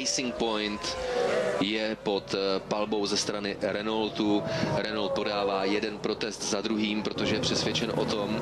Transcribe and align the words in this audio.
Racing 0.00 0.34
Point 0.34 0.96
je 1.60 1.96
pod 2.02 2.34
eh, 2.34 2.60
palbou 2.68 3.06
ze 3.06 3.16
strany 3.16 3.56
Renaultu. 3.60 4.42
Renault 4.76 5.12
podává 5.12 5.64
jeden 5.64 5.98
protest 5.98 6.50
za 6.50 6.60
druhým, 6.60 7.02
protože 7.02 7.36
je 7.36 7.40
přesvědčen 7.40 7.92
o 7.96 8.04
tom, 8.04 8.40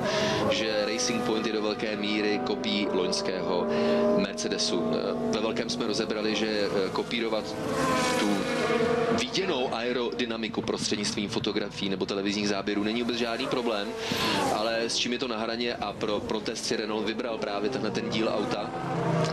že 0.51 0.85
Racing 0.85 1.23
Point 1.23 1.45
je 1.45 1.53
do 1.53 1.61
velké 1.61 1.95
míry 1.95 2.39
kopí 2.47 2.87
loňského 2.91 3.67
Mercedesu. 4.17 4.91
Eh, 4.93 5.33
ve 5.35 5.39
velkém 5.41 5.69
jsme 5.69 5.87
rozebrali, 5.87 6.35
že 6.35 6.47
eh, 6.47 6.89
kopírovat 6.89 7.55
tu 8.19 8.29
viděnou 9.19 9.73
aerodynamiku 9.73 10.61
prostřednictvím 10.61 11.29
fotografií 11.29 11.89
nebo 11.89 12.05
televizních 12.05 12.49
záběrů 12.49 12.83
není 12.83 13.01
vůbec 13.01 13.17
žádný 13.17 13.47
problém, 13.47 13.87
ale 14.55 14.79
s 14.79 14.97
čím 14.97 15.13
je 15.13 15.19
to 15.19 15.27
na 15.27 15.37
hraně 15.37 15.75
a 15.75 15.93
pro 15.93 16.19
protest 16.19 16.65
si 16.65 16.75
Renault 16.75 17.07
vybral 17.07 17.37
právě 17.37 17.69
tenhle 17.69 17.91
ten 17.91 18.09
díl 18.09 18.29
auta, 18.29 18.69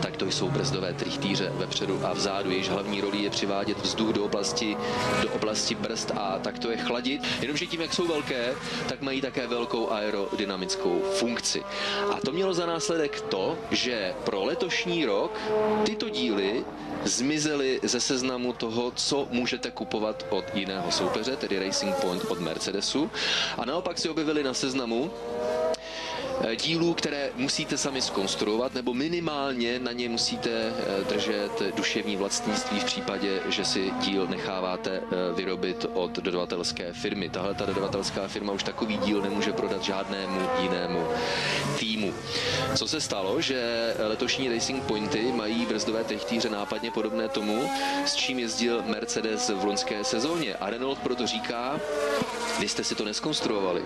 tak 0.02 0.16
to 0.16 0.26
jsou 0.26 0.48
brzdové 0.48 0.92
trichtýře 0.92 1.52
vepředu 1.54 2.00
a 2.04 2.12
vzadu. 2.12 2.50
Jejíž 2.50 2.68
hlavní 2.68 3.00
roli 3.00 3.18
je 3.18 3.30
přivádět 3.30 3.78
vzduch 3.78 4.08
do 4.12 4.24
oblasti, 4.24 4.76
do 5.22 5.30
oblasti 5.30 5.74
brzd 5.74 6.10
a 6.16 6.38
tak 6.38 6.58
to 6.58 6.70
je 6.70 6.76
chladit. 6.76 7.22
Jenomže 7.40 7.66
tím, 7.66 7.80
jak 7.80 7.94
jsou 7.94 8.06
velké, 8.06 8.54
tak 8.88 9.00
mají 9.00 9.20
také 9.20 9.46
velkou 9.46 9.90
aerodynamickou 9.90 11.02
funkci. 11.12 11.62
A 12.10 12.20
to 12.24 12.32
mělo 12.32 12.54
za 12.54 12.66
následek 12.66 13.20
to, 13.20 13.58
že 13.70 14.14
pro 14.24 14.44
letošní 14.44 15.04
rok 15.04 15.40
tyto 15.84 16.08
díly 16.08 16.64
zmizely 17.04 17.80
ze 17.82 18.00
seznamu 18.00 18.52
toho, 18.52 18.92
co 18.94 19.28
můžete 19.30 19.70
kupovat 19.70 20.26
od 20.30 20.44
jiného 20.54 20.90
soupeře, 20.90 21.36
tedy 21.36 21.58
Racing 21.58 21.94
Point 21.94 22.24
od 22.28 22.40
Mercedesu. 22.40 23.10
A 23.58 23.64
naopak 23.64 23.98
si 23.98 24.08
objevili 24.08 24.42
na 24.42 24.54
seznamu 24.54 25.10
dílů, 26.62 26.94
které 26.94 27.30
musíte 27.36 27.78
sami 27.78 28.02
skonstruovat, 28.02 28.74
nebo 28.74 28.94
minimálně 28.94 29.78
na 29.78 29.92
ně 29.92 30.08
musíte 30.08 30.50
eh, 30.50 31.04
držet 31.08 31.62
duševní 31.76 32.16
vlastnictví 32.16 32.80
v 32.80 32.84
případě, 32.84 33.40
že 33.48 33.64
si 33.64 33.90
díl 34.00 34.26
necháváte 34.26 34.90
eh, 34.90 35.34
vyrobit 35.34 35.86
od 35.94 36.18
dodavatelské 36.18 36.92
firmy. 36.92 37.28
Tahle 37.28 37.54
ta 37.54 37.66
dodavatelská 37.66 38.28
firma 38.28 38.52
už 38.52 38.62
takový 38.62 38.96
díl 38.96 39.22
nemůže 39.22 39.52
prodat 39.52 39.82
žádnému 39.82 40.40
jinému 40.62 41.06
týmu. 41.78 42.14
Co 42.76 42.88
se 42.88 43.00
stalo, 43.00 43.40
že 43.40 43.94
letošní 43.98 44.48
Racing 44.48 44.84
Pointy 44.84 45.32
mají 45.32 45.66
brzdové 45.66 46.04
techtíře 46.04 46.48
nápadně 46.48 46.90
podobné 46.90 47.28
tomu, 47.28 47.70
s 48.04 48.14
čím 48.14 48.38
jezdil 48.38 48.82
Mercedes 48.86 49.50
v 49.54 49.64
loňské 49.64 50.04
sezóně. 50.04 50.54
A 50.54 50.70
Renault 50.70 50.98
proto 50.98 51.26
říká, 51.26 51.80
vy 52.60 52.68
jste 52.68 52.84
si 52.84 52.94
to 52.94 53.04
neskonstruovali, 53.04 53.82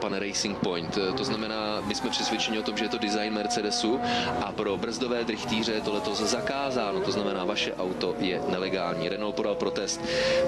pane 0.00 0.18
Racing 0.18 0.58
Point. 0.58 0.98
To 1.16 1.24
znamená, 1.24 1.80
my 1.80 1.94
jsme 1.94 2.10
přesvědčeni 2.10 2.58
o 2.58 2.62
tom, 2.62 2.76
že 2.76 2.84
je 2.84 2.88
to 2.88 2.98
design 2.98 3.32
Mercedesu 3.32 4.00
a 4.44 4.52
pro 4.52 4.76
brzdové 4.76 5.24
drichtíře 5.24 5.72
je 5.72 5.80
to 5.80 5.92
letos 5.92 6.18
zakázáno, 6.18 7.00
to 7.00 7.12
znamená, 7.12 7.44
vaše 7.44 7.74
auto 7.74 8.14
je 8.18 8.40
nelegální. 8.48 9.08
Renault 9.08 9.36
podal 9.36 9.54
protest 9.54 10.00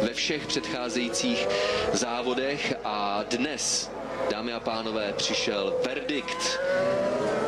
ve 0.02 0.14
všech 0.14 0.46
předcházejících 0.46 1.48
závodech 1.92 2.74
a 2.84 3.24
dnes 3.30 3.90
Dámy 4.30 4.52
a 4.52 4.60
pánové, 4.60 5.12
přišel 5.12 5.74
verdikt. 5.86 6.58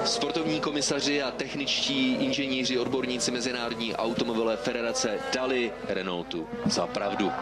Sportovní 0.09 0.61
komisaři 0.61 1.23
a 1.23 1.31
techničtí 1.31 2.15
inženýři, 2.15 2.79
odborníci 2.79 3.31
Mezinárodní 3.31 3.95
automobilové 3.95 4.57
federace 4.57 5.19
dali 5.35 5.73
Renaultu 5.89 6.49
za 6.67 6.87
pravdu. 6.87 7.33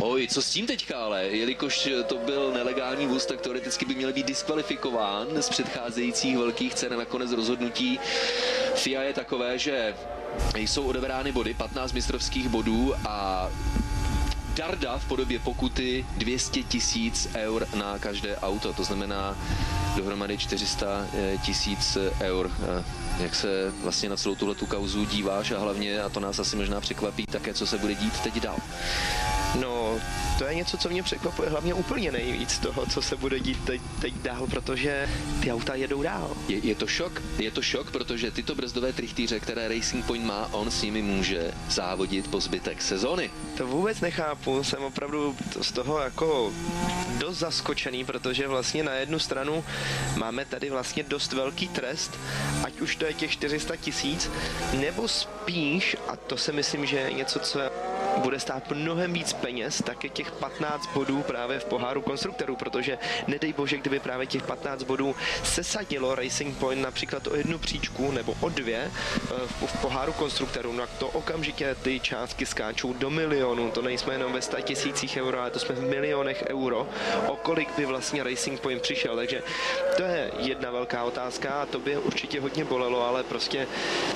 Oj, 0.00 0.28
co 0.28 0.42
s 0.42 0.50
tím 0.50 0.66
teďka 0.66 0.98
ale? 0.98 1.24
Jelikož 1.24 1.88
to 2.06 2.18
byl 2.18 2.52
nelegální 2.52 3.06
vůz, 3.06 3.26
tak 3.26 3.40
teoreticky 3.40 3.84
by 3.84 3.94
měl 3.94 4.12
být 4.12 4.26
diskvalifikován 4.26 5.26
z 5.40 5.48
předcházejících 5.48 6.38
velkých 6.38 6.74
cen 6.74 6.92
a 6.92 6.96
nakonec 6.96 7.32
rozhodnutí 7.32 8.00
FIA 8.74 9.02
je 9.02 9.12
takové, 9.12 9.58
že 9.58 9.94
jsou 10.56 10.86
odebrány 10.86 11.32
body, 11.32 11.54
15 11.54 11.92
mistrovských 11.92 12.48
bodů 12.48 12.94
a 13.08 13.48
darda 14.54 14.98
v 14.98 15.08
podobě 15.08 15.38
pokuty 15.38 16.06
200 16.16 16.62
tisíc 16.62 17.28
eur 17.34 17.68
na 17.74 17.98
každé 17.98 18.36
auto. 18.36 18.72
To 18.72 18.84
znamená 18.84 19.36
dohromady 19.96 20.38
400 20.38 21.06
eh, 21.12 21.38
tisíc 21.38 21.98
eur. 22.20 22.50
Eh, 22.62 22.84
jak 23.22 23.34
se 23.34 23.72
vlastně 23.82 24.08
na 24.08 24.16
celou 24.16 24.34
tuhle 24.34 24.54
tu 24.54 24.66
kauzu 24.66 25.04
díváš 25.04 25.50
a 25.50 25.58
hlavně, 25.58 26.02
a 26.02 26.08
to 26.08 26.20
nás 26.20 26.38
asi 26.38 26.56
možná 26.56 26.80
překvapí, 26.80 27.26
také 27.26 27.54
co 27.54 27.66
se 27.66 27.78
bude 27.78 27.94
dít 27.94 28.20
teď 28.20 28.40
dál. 28.40 28.56
No, 29.96 30.02
to 30.38 30.44
je 30.44 30.54
něco, 30.54 30.76
co 30.76 30.88
mě 30.88 31.02
překvapuje 31.02 31.50
hlavně 31.50 31.74
úplně 31.74 32.12
nejvíc 32.12 32.58
toho, 32.58 32.86
co 32.86 33.02
se 33.02 33.16
bude 33.16 33.40
dít 33.40 33.64
teď, 33.64 33.80
teď 34.00 34.14
dál, 34.14 34.46
protože 34.46 35.08
ty 35.40 35.52
auta 35.52 35.74
jedou 35.74 36.02
dál. 36.02 36.30
Je, 36.48 36.58
je 36.58 36.74
to 36.74 36.86
šok, 36.86 37.22
je 37.38 37.50
to 37.50 37.62
šok, 37.62 37.90
protože 37.90 38.30
tyto 38.30 38.54
brzdové 38.54 38.92
trichtýře, 38.92 39.40
které 39.40 39.68
Racing 39.68 40.04
Point 40.04 40.24
má, 40.24 40.48
on 40.52 40.70
s 40.70 40.82
nimi 40.82 41.02
může 41.02 41.50
závodit 41.70 42.28
po 42.30 42.40
zbytek 42.40 42.82
sezóny. 42.82 43.30
To 43.56 43.66
vůbec 43.66 44.00
nechápu, 44.00 44.64
jsem 44.64 44.82
opravdu 44.82 45.36
z 45.60 45.72
toho 45.72 45.98
jako 45.98 46.52
dost 47.18 47.38
zaskočený, 47.38 48.04
protože 48.04 48.48
vlastně 48.48 48.82
na 48.82 48.92
jednu 48.92 49.18
stranu 49.18 49.64
máme 50.16 50.44
tady 50.44 50.70
vlastně 50.70 51.02
dost 51.02 51.32
velký 51.32 51.68
trest, 51.68 52.18
ať 52.64 52.80
už 52.80 52.96
to 52.96 53.04
je 53.04 53.14
těch 53.14 53.30
400 53.30 53.76
tisíc, 53.76 54.30
nebo 54.80 55.08
spíš, 55.08 55.96
a 56.08 56.16
to 56.16 56.36
si 56.36 56.52
myslím, 56.52 56.86
že 56.86 56.96
je 56.96 57.12
něco, 57.12 57.38
co 57.38 57.60
bude 58.18 58.40
stát 58.40 58.70
mnohem 58.70 59.12
víc 59.12 59.32
peněz, 59.32 59.82
tak 59.86 60.04
je 60.04 60.10
těch 60.10 60.32
15 60.32 60.86
bodů 60.94 61.22
právě 61.22 61.58
v 61.58 61.64
poháru 61.64 62.02
konstruktorů, 62.02 62.56
protože 62.56 62.98
nedej 63.26 63.52
bože, 63.52 63.76
kdyby 63.76 64.00
právě 64.00 64.26
těch 64.26 64.42
15 64.42 64.82
bodů 64.82 65.16
sesadilo 65.42 66.14
Racing 66.14 66.56
Point 66.58 66.82
například 66.82 67.26
o 67.26 67.36
jednu 67.36 67.58
příčku 67.58 68.12
nebo 68.12 68.34
o 68.40 68.48
dvě 68.48 68.90
eh, 68.90 69.66
v 69.66 69.80
poháru 69.80 70.12
konstruktorů, 70.12 70.72
no 70.72 70.86
to 70.98 71.08
okamžitě 71.08 71.76
ty 71.82 72.00
částky 72.00 72.46
skáčou 72.46 72.92
do 72.92 73.10
milionů, 73.10 73.70
to 73.70 73.82
nejsme 73.82 74.14
jenom 74.14 74.32
ve 74.32 74.42
100 74.42 74.60
tisících 74.60 75.16
euro, 75.16 75.40
ale 75.40 75.50
to 75.50 75.58
jsme 75.58 75.74
v 75.74 75.88
milionech 75.88 76.44
euro, 76.48 76.88
o 77.26 77.36
kolik 77.36 77.76
by 77.76 77.86
vlastně 77.86 78.22
Racing 78.22 78.60
Point 78.60 78.82
přišel, 78.82 79.16
takže 79.16 79.42
to 79.96 80.02
je 80.02 80.30
jedna 80.38 80.70
velká 80.70 81.04
otázka 81.04 81.62
a 81.62 81.66
to 81.66 81.78
by 81.78 81.96
určitě 81.96 82.40
hodně 82.40 82.64
bolelo, 82.64 83.06
ale 83.06 83.22
prostě 83.22 83.66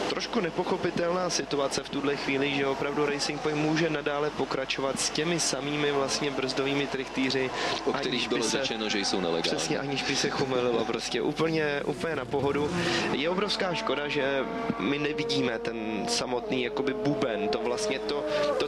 trošku 0.09 0.41
nepochopitelná 0.41 1.31
situace 1.31 1.83
v 1.83 1.89
tuhle 1.89 2.17
chvíli, 2.17 2.55
že 2.55 2.67
opravdu 2.67 3.07
Racing 3.07 3.41
Point 3.41 3.59
může 3.59 3.91
nadále 3.91 4.31
pokračovat 4.31 5.01
s 5.01 5.11
těmi 5.11 5.41
samými 5.41 5.93
vlastně 5.93 6.31
brzdovými 6.31 6.87
trichtýři. 6.87 7.51
O 7.85 7.93
kterých 7.93 8.29
bylo 8.29 8.43
se, 8.43 8.59
řečeno, 8.59 8.89
že 8.89 8.99
jsou 8.99 9.21
nelegální. 9.21 9.43
Přesně, 9.43 9.79
aniž 9.79 10.03
by 10.03 10.17
se 10.17 10.31
chumelilo 10.31 10.85
prostě 10.85 11.23
úplně, 11.23 11.83
úplně 11.87 12.17
na 12.17 12.25
pohodu. 12.25 12.71
Je 13.13 13.31
obrovská 13.31 13.75
škoda, 13.75 14.09
že 14.09 14.45
my 14.79 14.99
nevidíme 14.99 15.59
ten 15.59 16.07
samotný 16.09 16.63
jakoby 16.63 16.95
buben, 16.95 17.49
to 17.49 17.59
vlastně 17.59 17.99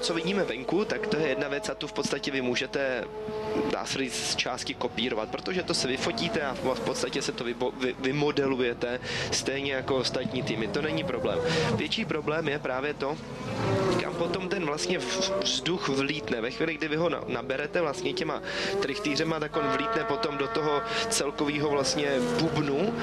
co 0.03 0.15
vidíme 0.15 0.45
venku, 0.45 0.85
tak 0.85 1.07
to 1.07 1.17
je 1.17 1.29
jedna 1.29 1.49
věc 1.49 1.69
a 1.69 1.75
tu 1.75 1.87
v 1.87 1.93
podstatě 1.93 2.31
vy 2.31 2.43
můžete 2.43 3.05
dá 3.71 3.87
se 3.87 3.99
říct, 3.99 4.15
z 4.15 4.37
části 4.37 4.75
kopírovat, 4.75 5.29
protože 5.29 5.63
to 5.63 5.75
se 5.75 5.89
vyfotíte 5.89 6.43
a 6.43 6.55
v 6.55 6.81
podstatě 6.81 7.23
se 7.23 7.33
to 7.33 7.45
vy, 7.45 7.55
vy, 7.81 7.95
vymodelujete 8.01 9.01
stejně 9.31 9.73
jako 9.73 9.97
ostatní 9.97 10.43
týmy. 10.43 10.69
To 10.69 10.83
není 10.83 11.05
problém. 11.05 11.39
Větší 11.77 12.05
problém 12.05 12.49
je 12.49 12.59
právě 12.59 12.95
to, 12.95 13.19
kam 14.03 14.15
potom 14.15 14.49
ten 14.49 14.67
vlastně 14.67 14.99
vzduch 15.43 15.89
vlítne. 15.89 16.41
Ve 16.41 16.51
chvíli, 16.51 16.75
kdy 16.75 16.89
vy 16.89 16.97
ho 16.97 17.09
naberete 17.27 17.81
vlastně 17.81 18.13
těma 18.13 18.43
trichtýřema, 18.81 19.41
tak 19.41 19.57
on 19.57 19.69
vlítne 19.77 20.05
potom 20.05 20.39
do 20.39 20.49
toho 20.49 20.83
celkového 21.09 21.71
vlastně 21.71 22.11
bubnu, 22.39 22.95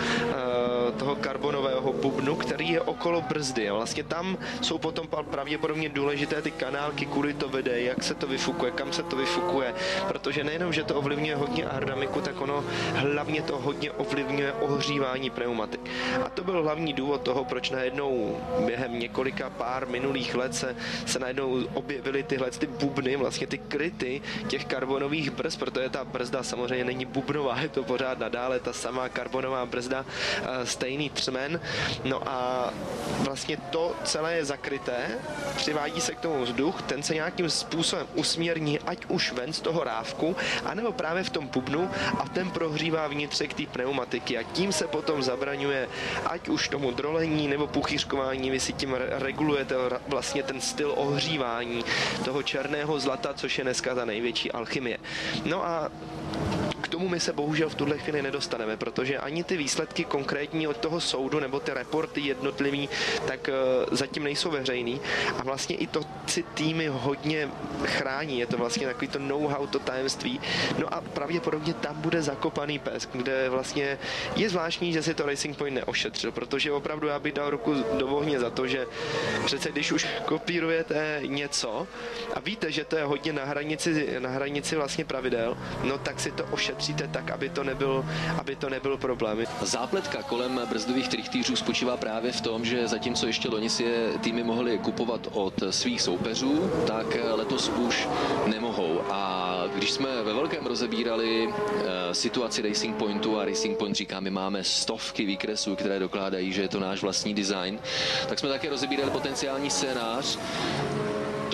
toho 0.99 1.15
karbonového 1.15 1.93
bubnu, 1.93 2.35
který 2.35 2.69
je 2.69 2.81
okolo 2.81 3.21
brzdy. 3.21 3.69
A 3.69 3.73
vlastně 3.73 4.03
tam 4.03 4.37
jsou 4.61 4.77
potom 4.77 5.07
pravděpodobně 5.07 5.89
důležité 5.89 6.41
ty 6.41 6.51
kanálky, 6.51 7.05
kudy 7.05 7.33
to 7.33 7.49
vede, 7.49 7.81
jak 7.81 8.03
se 8.03 8.13
to 8.13 8.27
vyfukuje, 8.27 8.71
kam 8.71 8.93
se 8.93 9.03
to 9.03 9.15
vyfukuje, 9.15 9.73
protože 10.07 10.43
nejenom, 10.43 10.73
že 10.73 10.83
to 10.83 10.95
ovlivňuje 10.95 11.35
hodně 11.35 11.65
aerodynamiku, 11.65 12.21
tak 12.21 12.41
ono 12.41 12.63
hlavně 12.93 13.41
to 13.41 13.57
hodně 13.57 13.91
ovlivňuje 13.91 14.53
ohřívání 14.53 15.29
pneumatik. 15.29 15.81
A 16.25 16.29
to 16.29 16.43
byl 16.43 16.63
hlavní 16.63 16.93
důvod 16.93 17.21
toho, 17.21 17.45
proč 17.45 17.69
najednou 17.69 18.37
během 18.65 18.99
několika 18.99 19.49
pár 19.49 19.87
minulých 19.87 20.35
let 20.35 20.55
se, 20.55 20.75
se 21.05 21.19
najednou 21.19 21.63
objevily 21.73 22.23
tyhle 22.23 22.51
ty 22.51 22.67
bubny, 22.67 23.15
vlastně 23.15 23.47
ty 23.47 23.57
kryty 23.57 24.21
těch 24.47 24.65
karbonových 24.65 25.31
brzd, 25.31 25.59
protože 25.59 25.89
ta 25.89 26.03
brzda 26.03 26.43
samozřejmě 26.43 26.85
není 26.85 27.05
bubnová, 27.05 27.59
je 27.61 27.69
to 27.69 27.83
pořád 27.83 28.19
nadále 28.19 28.59
ta 28.59 28.73
samá 28.73 29.09
karbonová 29.09 29.65
brzda, 29.65 30.05
stejný 30.89 31.09
třmen. 31.09 31.61
No 32.03 32.29
a 32.29 32.73
vlastně 33.19 33.57
to 33.57 33.95
celé 34.03 34.35
je 34.35 34.45
zakryté, 34.45 35.07
přivádí 35.55 36.01
se 36.01 36.15
k 36.15 36.19
tomu 36.19 36.43
vzduch, 36.43 36.81
ten 36.81 37.03
se 37.03 37.13
nějakým 37.13 37.49
způsobem 37.49 38.07
usměrní, 38.15 38.79
ať 38.79 39.05
už 39.07 39.31
ven 39.31 39.53
z 39.53 39.61
toho 39.61 39.83
rávku, 39.83 40.35
anebo 40.65 40.91
právě 40.91 41.23
v 41.23 41.29
tom 41.29 41.47
bubnu 41.47 41.89
a 42.19 42.29
ten 42.29 42.51
prohřívá 42.51 43.07
vnitřek 43.07 43.53
té 43.53 43.63
pneumatiky 43.65 44.37
a 44.37 44.43
tím 44.43 44.71
se 44.71 44.87
potom 44.87 45.23
zabraňuje 45.23 45.87
ať 46.25 46.49
už 46.49 46.69
tomu 46.69 46.91
drolení 46.91 47.47
nebo 47.47 47.67
puchýřkování, 47.67 48.51
vy 48.51 48.59
si 48.59 48.73
tím 48.73 48.97
regulujete 48.97 49.75
vlastně 50.07 50.43
ten 50.43 50.61
styl 50.61 50.93
ohřívání 50.97 51.85
toho 52.25 52.43
černého 52.43 52.99
zlata, 52.99 53.33
což 53.33 53.57
je 53.57 53.63
dneska 53.63 53.95
ta 53.95 54.05
největší 54.05 54.51
alchymie. 54.51 54.97
No 55.45 55.65
a 55.65 55.91
tomu 56.99 57.09
my 57.09 57.19
se 57.19 57.33
bohužel 57.33 57.69
v 57.69 57.75
tuhle 57.75 57.97
chvíli 57.97 58.21
nedostaneme, 58.21 58.77
protože 58.77 59.17
ani 59.17 59.43
ty 59.43 59.57
výsledky 59.57 60.03
konkrétní 60.03 60.67
od 60.67 60.77
toho 60.77 60.99
soudu 60.99 61.39
nebo 61.39 61.59
ty 61.59 61.71
reporty 61.73 62.21
jednotlivý, 62.21 62.89
tak 63.27 63.49
uh, 63.49 63.95
zatím 63.95 64.23
nejsou 64.23 64.51
veřejný. 64.51 64.99
A 65.39 65.43
vlastně 65.43 65.75
i 65.75 65.87
to 65.87 66.03
si 66.29 66.43
týmy 66.43 66.87
hodně 66.87 67.49
chrání, 67.85 68.39
je 68.39 68.45
to 68.45 68.57
vlastně 68.57 68.87
takový 68.87 69.07
to 69.07 69.19
know-how, 69.19 69.67
to 69.67 69.79
tajemství, 69.79 70.39
no 70.77 70.93
a 70.93 71.01
pravděpodobně 71.01 71.73
tam 71.73 71.95
bude 72.01 72.21
zakopaný 72.21 72.79
pes, 72.79 73.09
kde 73.11 73.49
vlastně 73.49 73.97
je 74.35 74.49
zvláštní, 74.49 74.93
že 74.93 75.03
si 75.03 75.13
to 75.13 75.25
Racing 75.25 75.57
Point 75.57 75.75
neošetřil, 75.75 76.31
protože 76.31 76.71
opravdu 76.71 77.07
já 77.07 77.19
bych 77.19 77.33
dal 77.33 77.49
ruku 77.49 77.73
do 77.97 78.07
ohně 78.07 78.39
za 78.39 78.49
to, 78.49 78.67
že 78.67 78.85
přece 79.45 79.71
když 79.71 79.91
už 79.91 80.07
kopírujete 80.25 81.21
něco 81.25 81.87
a 82.33 82.39
víte, 82.39 82.71
že 82.71 82.85
to 82.85 82.95
je 82.95 83.03
hodně 83.03 83.33
na 83.33 83.45
hranici, 83.45 84.15
na 84.19 84.29
hranici 84.29 84.75
vlastně 84.75 85.05
pravidel, 85.05 85.57
no 85.83 85.97
tak 85.97 86.19
si 86.19 86.31
to 86.31 86.45
ošetříte 86.51 87.07
tak, 87.07 87.31
aby 87.31 87.49
to 87.49 87.63
nebyl, 87.63 88.05
aby 88.37 88.55
to 88.55 88.69
nebyl 88.69 88.97
problém. 88.97 89.43
Zápletka 89.61 90.23
kolem 90.23 90.61
brzdových 90.69 91.07
trichtýřů 91.07 91.55
spočívá 91.55 91.97
právě 91.97 92.31
v 92.31 92.41
tom, 92.41 92.65
že 92.65 92.87
zatímco 92.87 93.27
ještě 93.27 93.49
loni 93.49 93.69
si 93.69 93.83
je 93.83 94.17
týmy 94.21 94.43
mohly 94.43 94.77
kupovat 94.77 95.27
od 95.31 95.53
svých 95.69 96.01
soupeřů, 96.01 96.18
tak 96.87 97.17
letos 97.35 97.69
už 97.69 98.07
nemohou. 98.45 99.01
A 99.09 99.63
když 99.75 99.91
jsme 99.91 100.23
ve 100.23 100.33
velkém 100.33 100.65
rozebírali 100.65 101.47
uh, 101.47 101.53
situaci 102.11 102.61
Racing 102.61 102.95
Pointu 102.95 103.39
a 103.39 103.45
Racing 103.45 103.77
Point 103.77 103.95
říká, 103.95 104.19
my 104.19 104.29
máme 104.29 104.63
stovky 104.63 105.25
výkresů, 105.25 105.75
které 105.75 105.99
dokládají, 105.99 106.53
že 106.53 106.61
je 106.61 106.67
to 106.67 106.79
náš 106.79 107.01
vlastní 107.01 107.33
design, 107.33 107.79
tak 108.29 108.39
jsme 108.39 108.49
také 108.49 108.69
rozebírali 108.69 109.11
potenciální 109.11 109.69
scénář, 109.69 110.39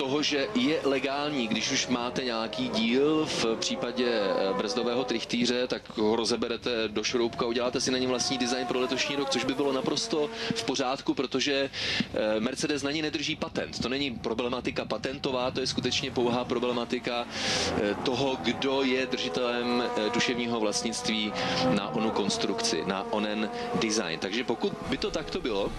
toho, 0.06 0.22
že 0.22 0.48
je 0.54 0.80
legální, 0.84 1.48
když 1.48 1.72
už 1.72 1.86
máte 1.86 2.24
nějaký 2.24 2.68
díl 2.68 3.26
v 3.26 3.46
případě 3.58 4.06
eh, 4.06 4.54
brzdového 4.54 5.04
trichtýře, 5.04 5.66
tak 5.66 5.98
ho 5.98 6.16
rozeberete 6.16 6.70
do 6.88 7.04
šroubka, 7.04 7.46
uděláte 7.46 7.80
si 7.80 7.90
na 7.90 7.98
něm 7.98 8.10
vlastní 8.10 8.38
design 8.38 8.66
pro 8.66 8.80
letošní 8.80 9.16
rok, 9.16 9.30
což 9.30 9.44
by 9.44 9.54
bylo 9.54 9.72
naprosto 9.72 10.30
v 10.54 10.64
pořádku, 10.64 11.14
protože 11.14 11.70
eh, 12.14 12.40
Mercedes 12.40 12.82
na 12.82 12.90
ní 12.90 13.02
nedrží 13.02 13.36
patent. 13.36 13.82
To 13.82 13.88
není 13.88 14.10
problematika 14.10 14.84
patentová, 14.84 15.50
to 15.50 15.60
je 15.60 15.66
skutečně 15.66 16.10
pouhá 16.10 16.44
problematika 16.44 17.26
eh, 17.26 17.94
toho, 18.04 18.38
kdo 18.42 18.82
je 18.82 19.06
držitelem 19.06 19.82
duševního 20.14 20.60
vlastnictví 20.60 21.32
na 21.74 21.88
onu 21.94 22.10
konstrukci, 22.10 22.84
na 22.86 23.12
onen 23.12 23.50
design. 23.74 24.18
Takže 24.18 24.44
pokud 24.44 24.72
by 24.90 24.96
to 24.96 25.10
takto 25.10 25.40
bylo, 25.40 25.72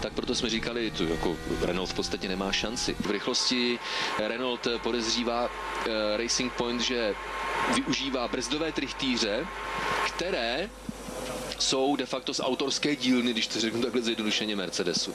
tak 0.00 0.12
proto 0.12 0.34
jsme 0.34 0.48
říkali, 0.50 0.90
to 0.90 1.04
jako 1.04 1.36
Renault 1.62 1.90
v 1.90 1.94
podstatě 1.94 2.28
nemá 2.28 2.52
šanci. 2.52 2.96
V 3.00 3.10
rychlosti 3.10 3.78
Renault 4.18 4.66
podezřívá 4.82 5.50
eh, 5.50 6.16
Racing 6.16 6.52
Point, 6.52 6.80
že 6.80 7.14
využívá 7.74 8.28
brzdové 8.28 8.72
trichtýře, 8.72 9.46
které 10.06 10.70
jsou 11.58 11.96
de 11.96 12.06
facto 12.06 12.34
z 12.34 12.40
autorské 12.40 12.96
dílny, 12.96 13.32
když 13.32 13.46
to 13.46 13.60
řeknu 13.60 13.82
takhle 13.82 14.02
zjednodušeně 14.02 14.56
Mercedesu, 14.56 15.14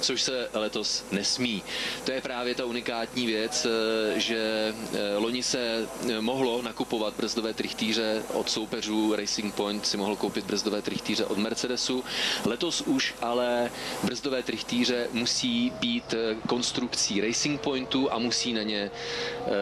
což 0.00 0.22
se 0.22 0.48
letos 0.52 1.04
nesmí. 1.12 1.62
To 2.04 2.12
je 2.12 2.20
právě 2.20 2.54
ta 2.54 2.64
unikátní 2.64 3.26
věc, 3.26 3.66
eh, 3.66 4.20
že 4.20 4.74
eh, 4.94 5.16
loni 5.16 5.42
se 5.42 5.88
eh, 6.10 6.20
mohlo 6.20 6.62
nakupovat 6.62 7.14
brzdové 7.16 7.54
trichtýře 7.54 8.22
od 8.32 8.50
soupeřů, 8.50 9.16
Racing 9.16 9.54
Point 9.54 9.86
si 9.86 9.96
mohl 9.96 10.16
koupit 10.16 10.44
brzdové 10.44 10.82
trichtýře 10.82 11.24
od 11.24 11.38
Mercedesu. 11.38 12.04
Letos 12.44 12.80
už 12.80 13.14
ale 13.20 13.70
brzdové 14.02 14.42
trichtýře 14.42 15.08
musí 15.12 15.70
být 15.70 16.14
konstrukcí 16.48 17.20
Racing 17.20 17.60
Pointu 17.60 18.12
a 18.12 18.18
musí 18.18 18.52
na 18.52 18.62
ně 18.62 18.90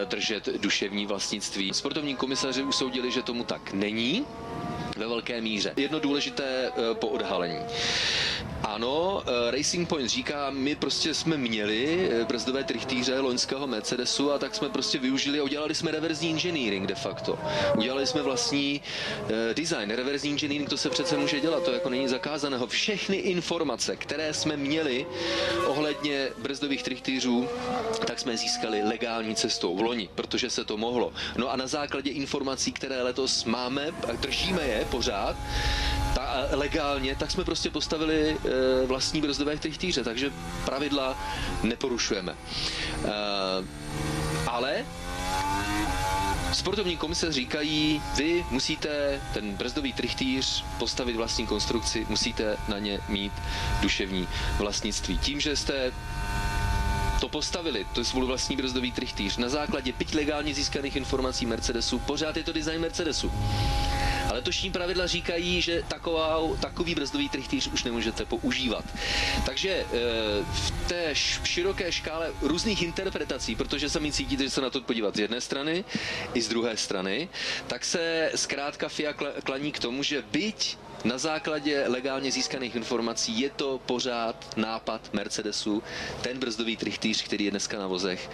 držet 0.05 0.47
duševní 0.57 1.05
vlastnictví. 1.05 1.73
Sportovní 1.73 2.15
komisaři 2.15 2.63
usoudili, 2.63 3.11
že 3.11 3.21
tomu 3.21 3.43
tak 3.43 3.73
není, 3.73 4.25
ve 4.97 5.07
velké 5.07 5.41
míře. 5.41 5.73
Jedno 5.77 5.99
důležité 5.99 6.43
eh, 6.67 6.93
po 6.93 7.07
odhalení. 7.07 7.59
Ano, 8.63 9.23
eh, 9.25 9.51
Racing 9.51 9.89
Point 9.89 10.09
říká, 10.09 10.49
my 10.49 10.75
prostě 10.75 11.13
jsme 11.13 11.37
měli 11.37 12.09
eh, 12.11 12.25
brzdové 12.25 12.63
trichtýře 12.63 13.19
loňského 13.19 13.67
Mercedesu 13.67 14.31
a 14.31 14.39
tak 14.39 14.55
jsme 14.55 14.69
prostě 14.69 14.99
využili 14.99 15.39
a 15.39 15.43
udělali 15.43 15.75
jsme 15.75 15.91
reverzní 15.91 16.29
engineering 16.29 16.87
de 16.87 16.95
facto. 16.95 17.39
Udělali 17.77 18.07
jsme 18.07 18.21
vlastní 18.21 18.81
design. 19.53 19.89
Reverzní 19.89 20.29
engineering 20.29 20.69
to 20.69 20.77
se 20.77 20.89
přece 20.89 21.17
může 21.17 21.39
dělat, 21.39 21.63
to 21.63 21.71
jako 21.71 21.89
není 21.89 22.07
zakázaného. 22.07 22.67
Všechny 22.67 23.17
informace, 23.17 23.95
které 23.95 24.33
jsme 24.33 24.57
měli 24.57 25.05
ohledně 25.65 26.29
brzdových 26.37 26.83
trichtýřů, 26.83 27.47
tak 28.05 28.19
jsme 28.19 28.37
získali 28.37 28.83
legální 28.83 29.35
cestou 29.35 29.75
v 29.75 29.81
loni, 29.81 30.09
protože 30.15 30.49
se 30.49 30.65
to 30.65 30.77
mohlo. 30.77 31.13
No 31.37 31.51
a 31.51 31.55
na 31.55 31.67
základě 31.67 32.11
informací, 32.11 32.71
které 32.71 33.03
letos 33.03 33.45
máme 33.45 33.87
a 34.07 34.11
držíme 34.11 34.63
je 34.63 34.86
pořád, 34.87 35.35
ta, 36.15 36.45
legálně, 36.51 37.15
tak 37.15 37.31
jsme 37.31 37.43
prostě 37.43 37.69
postavili 37.69 38.31
e, 38.31 38.85
vlastní 38.85 39.21
brzdové 39.21 39.57
trichtýře, 39.57 40.03
takže 40.03 40.31
pravidla 40.65 41.17
neporušujeme. 41.63 42.31
E, 42.31 42.37
ale 44.47 44.85
Sportovní 46.53 46.97
komise 46.97 47.31
říkají, 47.31 48.01
vy 48.15 48.45
musíte 48.49 49.21
ten 49.33 49.55
brzdový 49.55 49.93
trichtýř 49.93 50.65
postavit 50.79 51.15
vlastní 51.15 51.47
konstrukci, 51.47 52.05
musíte 52.09 52.57
na 52.67 52.79
ně 52.79 52.99
mít 53.07 53.33
duševní 53.81 54.27
vlastnictví. 54.57 55.17
Tím, 55.17 55.39
že 55.39 55.55
jste 55.55 55.91
to 57.19 57.29
postavili, 57.29 57.85
to 57.93 58.01
je 58.01 58.05
svůj 58.05 58.25
vlastní 58.25 58.57
brzdový 58.57 58.91
trichtýř, 58.91 59.37
na 59.37 59.49
základě 59.49 59.93
pět 59.93 60.13
legálně 60.13 60.53
získaných 60.53 60.95
informací 60.95 61.45
Mercedesu, 61.45 61.99
pořád 61.99 62.37
je 62.37 62.43
to 62.43 62.53
design 62.53 62.81
Mercedesu. 62.81 63.31
Letošní 64.47 64.71
pravidla 64.71 65.07
říkají, 65.07 65.61
že 65.61 65.83
taková, 65.87 66.39
takový 66.61 66.95
brzdový 66.95 67.29
trichtýř 67.29 67.67
už 67.67 67.83
nemůžete 67.83 68.25
používat. 68.25 68.85
Takže 69.45 69.69
e, 69.69 69.85
v 70.53 70.71
té 70.87 71.09
široké 71.43 71.91
škále 71.91 72.31
různých 72.41 72.81
interpretací, 72.81 73.55
protože 73.55 73.89
sami 73.89 74.11
cítíte, 74.11 74.43
že 74.43 74.49
se 74.49 74.61
na 74.61 74.69
to 74.69 74.81
podívat 74.81 75.15
z 75.15 75.19
jedné 75.19 75.41
strany 75.41 75.85
i 76.33 76.41
z 76.41 76.47
druhé 76.49 76.77
strany, 76.77 77.29
tak 77.67 77.85
se 77.85 78.31
zkrátka 78.35 78.89
FIA 78.89 79.13
klaní 79.43 79.71
k 79.71 79.79
tomu, 79.79 80.03
že 80.03 80.23
byť 80.31 80.77
na 81.03 81.17
základě 81.17 81.83
legálně 81.87 82.31
získaných 82.31 82.75
informací 82.75 83.39
je 83.39 83.49
to 83.49 83.79
pořád 83.85 84.57
nápad 84.57 85.13
Mercedesu, 85.13 85.83
ten 86.21 86.39
brzdový 86.39 86.77
trichtýř, 86.77 87.23
který 87.23 87.45
je 87.45 87.51
dneska 87.51 87.79
na 87.79 87.87
vozech 87.87 88.29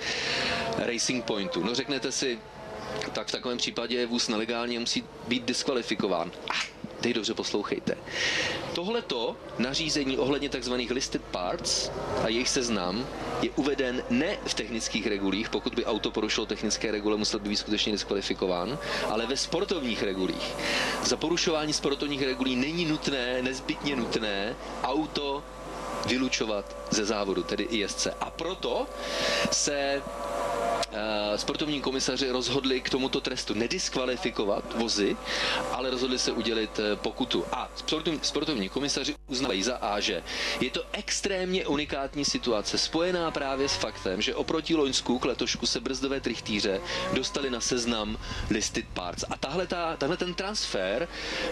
Racing 0.77 1.25
Pointu. 1.25 1.63
No 1.63 1.75
řeknete 1.75 2.11
si, 2.11 2.39
tak 3.13 3.27
v 3.27 3.31
takovém 3.31 3.57
případě 3.57 4.05
vůz 4.05 4.27
nelegálně 4.27 4.79
musí 4.79 5.03
být 5.27 5.45
diskvalifikován. 5.45 6.31
Teď 7.01 7.13
dobře 7.15 7.33
poslouchejte. 7.33 7.97
Tohleto 8.73 9.35
nařízení 9.59 10.17
ohledně 10.17 10.49
tzv. 10.49 10.73
listed 10.73 11.21
parts 11.21 11.91
a 12.23 12.27
jejich 12.27 12.49
seznam 12.49 13.07
je 13.41 13.49
uveden 13.55 14.03
ne 14.09 14.37
v 14.47 14.53
technických 14.53 15.07
regulích, 15.07 15.49
pokud 15.49 15.75
by 15.75 15.85
auto 15.85 16.11
porušilo 16.11 16.45
technické 16.45 16.91
regule, 16.91 17.17
musel 17.17 17.39
by 17.39 17.49
být 17.49 17.55
skutečně 17.55 17.91
diskvalifikován, 17.91 18.79
ale 19.09 19.25
ve 19.27 19.37
sportovních 19.37 20.03
regulích. 20.03 20.53
Za 21.03 21.17
porušování 21.17 21.73
sportovních 21.73 22.23
regulí 22.23 22.55
není 22.55 22.85
nutné, 22.85 23.41
nezbytně 23.41 23.95
nutné 23.95 24.55
auto 24.83 25.43
vylučovat 26.05 26.75
ze 26.89 27.05
závodu, 27.05 27.43
tedy 27.43 27.63
ISC. 27.63 28.07
A 28.19 28.29
proto 28.29 28.87
se 29.51 30.01
sportovní 31.35 31.81
komisaři 31.81 32.29
rozhodli 32.29 32.81
k 32.81 32.89
tomuto 32.89 33.21
trestu 33.21 33.53
nediskvalifikovat 33.53 34.75
vozy, 34.75 35.17
ale 35.71 35.89
rozhodli 35.89 36.19
se 36.19 36.31
udělit 36.31 36.79
eh, 36.79 36.95
pokutu. 36.95 37.45
A 37.51 37.69
sportovní, 37.75 38.19
sportovní 38.23 38.69
komisaři 38.69 39.15
uznávají 39.27 39.63
za 39.63 39.75
A, 39.77 39.99
že 39.99 40.23
je 40.61 40.69
to 40.69 40.83
extrémně 40.91 41.67
unikátní 41.67 42.25
situace, 42.25 42.77
spojená 42.77 43.31
právě 43.31 43.69
s 43.69 43.75
faktem, 43.75 44.21
že 44.21 44.35
oproti 44.35 44.75
Loňsku 44.75 45.19
k 45.19 45.25
letošku 45.25 45.65
se 45.65 45.79
brzdové 45.79 46.19
trichtýře 46.21 46.81
dostali 47.13 47.49
na 47.49 47.59
seznam 47.61 48.17
listed 48.49 48.85
parts. 48.93 49.23
A 49.29 49.37
tahle, 49.37 49.67
ta, 49.67 49.97
tahle 49.97 50.17
ten 50.17 50.33
transfer 50.33 51.07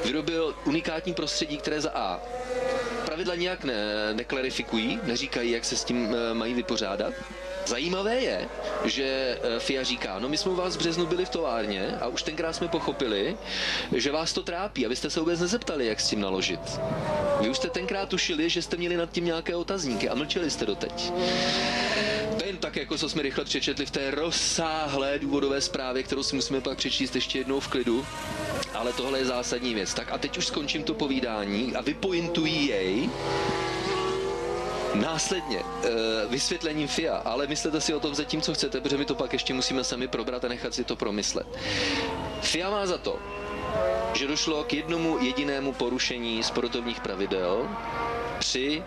vyrobil 0.06 0.56
unikátní 0.66 1.14
prostředí, 1.14 1.58
které 1.58 1.82
za 1.82 1.92
A 1.92 2.20
pravidla 3.06 3.36
nějak 3.36 3.64
ne, 3.64 3.74
neklarifikují, 4.14 5.00
neříkají, 5.04 5.52
jak 5.52 5.66
se 5.66 5.78
s 5.78 5.84
tím 5.84 6.16
eh, 6.16 6.34
mají 6.34 6.54
vypořádat. 6.54 7.14
Zajímavé 7.66 8.16
je, 8.16 8.50
že 8.86 9.38
eh, 9.44 9.60
FIA 9.60 9.84
říká, 9.84 10.20
no 10.20 10.30
my 10.30 10.38
jsme 10.38 10.52
u 10.52 10.56
vás 10.56 10.76
v 10.76 10.80
březnu 10.80 11.06
byli 11.06 11.26
v 11.26 11.30
továrně 11.30 11.98
a 12.02 12.08
už 12.08 12.24
tenkrát 12.24 12.54
jsme 12.54 12.68
pochopili, 12.68 13.38
že 13.96 14.12
vás 14.12 14.34
to 14.34 14.44
trápí 14.44 14.86
a 14.86 14.90
vy 14.90 14.96
jste 14.96 15.10
se 15.10 15.20
vůbec 15.20 15.40
nezeptali, 15.40 15.86
jak 15.86 16.00
s 16.00 16.10
tím 16.10 16.22
naložit. 16.22 16.60
Vy 17.42 17.50
už 17.50 17.58
jste 17.58 17.70
tenkrát 17.70 18.10
tušili, 18.10 18.50
že 18.50 18.62
jste 18.62 18.78
měli 18.78 18.98
nad 18.98 19.12
tím 19.12 19.26
nějaké 19.26 19.56
otazníky 19.56 20.10
a 20.10 20.16
mlčeli 20.16 20.52
jste 20.52 20.66
doteď. 20.66 21.14
To 22.38 22.44
je 22.44 22.50
jen 22.50 22.58
tak, 22.58 22.76
jako 22.76 22.98
co 22.98 23.10
jsme 23.10 23.22
rychle 23.22 23.46
přečetli 23.46 23.86
v 23.86 23.92
té 23.92 24.12
rozsáhlé 24.12 25.20
důvodové 25.20 25.62
zprávě, 25.62 26.04
kterou 26.04 26.24
si 26.24 26.36
musíme 26.36 26.62
pak 26.62 26.78
přečíst 26.78 27.16
ještě 27.16 27.40
jednou 27.40 27.60
v 27.60 27.68
klidu. 27.68 28.06
Ale 28.74 28.94
tohle 28.94 29.20
je 29.20 29.26
zásadní 29.26 29.74
věc. 29.74 29.94
Tak 29.94 30.12
a 30.12 30.18
teď 30.18 30.38
už 30.38 30.48
skončím 30.48 30.84
to 30.84 30.94
povídání 30.94 31.76
a 31.76 31.82
vypointují 31.82 32.68
jej 32.68 33.10
Následně 34.96 35.60
eh, 35.60 35.90
vysvětlením 36.30 36.88
FIA, 36.88 37.16
ale 37.16 37.48
myslete 37.48 37.82
si 37.82 37.94
o 37.94 38.00
tom 38.00 38.16
zatím, 38.16 38.42
co 38.42 38.54
chcete, 38.54 38.82
protože 38.82 38.98
my 38.98 39.06
to 39.06 39.16
pak 39.16 39.34
ještě 39.34 39.54
musíme 39.54 39.84
sami 39.84 40.08
probrat 40.08 40.46
a 40.46 40.48
nechat 40.48 40.74
si 40.74 40.84
to 40.84 40.96
promyslet. 40.96 41.48
FIA 42.42 42.70
má 42.70 42.86
za 42.86 42.98
to, 42.98 43.20
že 44.14 44.28
došlo 44.28 44.64
k 44.64 44.74
jednomu 44.74 45.18
jedinému 45.22 45.74
porušení 45.74 46.44
sportovních 46.44 47.00
pravidel 47.00 47.70
při 48.40 48.84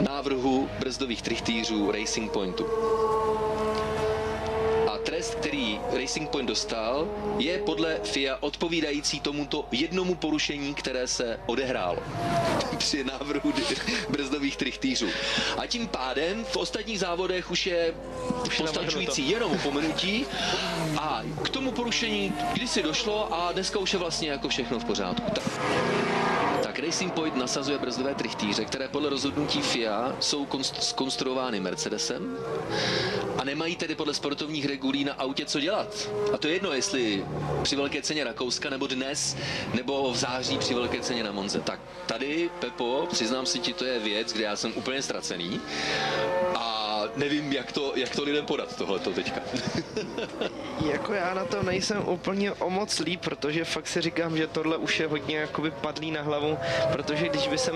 návrhu 0.00 0.70
brzdových 0.78 1.22
trichtýřů 1.22 1.92
Racing 1.92 2.32
Pointu. 2.32 2.66
Trest, 5.18 5.34
který 5.34 5.80
Racing 5.92 6.30
Point 6.30 6.48
dostal, 6.48 7.08
je 7.38 7.58
podle 7.58 8.00
FIA 8.04 8.36
odpovídající 8.40 9.20
tomuto 9.20 9.64
jednomu 9.72 10.14
porušení, 10.14 10.74
které 10.74 11.06
se 11.06 11.40
odehrálo 11.46 11.98
při 12.78 13.04
návrhu 13.04 13.52
brzdových 14.08 14.56
trichtýřů. 14.56 15.06
A 15.56 15.66
tím 15.66 15.88
pádem 15.88 16.44
v 16.44 16.56
ostatních 16.56 17.00
závodech 17.00 17.50
už 17.50 17.66
je 17.66 17.94
postačující 18.58 19.30
jenom 19.30 19.52
upomenutí 19.52 20.26
a 20.98 21.22
k 21.42 21.48
tomu 21.48 21.72
porušení 21.72 22.32
kdysi 22.52 22.82
došlo 22.82 23.34
a 23.34 23.52
dneska 23.52 23.78
už 23.78 23.92
je 23.92 23.98
vlastně 23.98 24.30
jako 24.30 24.48
všechno 24.48 24.78
v 24.78 24.84
pořádku. 24.84 25.30
Tak. 25.30 25.44
Racing 26.88 27.12
Point 27.12 27.36
nasazuje 27.36 27.78
brzdové 27.78 28.14
trichtýře, 28.14 28.64
které 28.64 28.88
podle 28.88 29.10
rozhodnutí 29.10 29.62
FIA 29.62 30.16
jsou 30.20 30.46
skonstruovány 30.80 31.60
Mercedesem 31.60 32.36
a 33.38 33.44
nemají 33.44 33.76
tedy 33.76 33.94
podle 33.94 34.14
sportovních 34.14 34.66
regulí 34.66 35.04
na 35.04 35.12
autě 35.12 35.46
co 35.46 35.60
dělat. 35.60 36.08
A 36.32 36.38
to 36.38 36.48
je 36.48 36.54
jedno, 36.54 36.72
jestli 36.72 37.24
při 37.62 37.76
velké 37.76 38.02
ceně 38.02 38.24
Rakouska, 38.24 38.70
nebo 38.70 38.86
dnes, 38.86 39.36
nebo 39.74 40.12
v 40.12 40.16
září 40.16 40.58
při 40.58 40.74
velké 40.74 41.00
ceně 41.00 41.24
na 41.24 41.32
Monze. 41.32 41.60
Tak 41.60 41.80
tady, 42.06 42.50
Pepo, 42.60 43.06
přiznám 43.10 43.46
si 43.46 43.58
ti, 43.58 43.72
to 43.72 43.84
je 43.84 43.98
věc, 43.98 44.32
kde 44.32 44.44
já 44.44 44.56
jsem 44.56 44.72
úplně 44.76 45.02
ztracený. 45.02 45.60
A 46.54 46.77
nevím, 47.16 47.52
jak 47.52 47.72
to, 47.72 47.92
jak 47.96 48.16
to 48.16 48.22
lidem 48.22 48.46
podat, 48.46 48.76
tohleto 48.76 49.10
teďka. 49.10 49.40
jako 50.90 51.12
já 51.12 51.34
na 51.34 51.44
to 51.44 51.62
nejsem 51.62 52.08
úplně 52.08 52.52
o 52.52 52.70
moc 52.70 52.98
líp, 52.98 53.20
protože 53.20 53.64
fakt 53.64 53.88
si 53.88 54.00
říkám, 54.00 54.36
že 54.36 54.46
tohle 54.46 54.76
už 54.76 55.00
je 55.00 55.06
hodně 55.06 55.36
jakoby 55.36 55.70
padlý 55.70 56.10
na 56.10 56.22
hlavu, 56.22 56.58
protože 56.92 57.28
když 57.28 57.48
by 57.48 57.58
jsem 57.58 57.74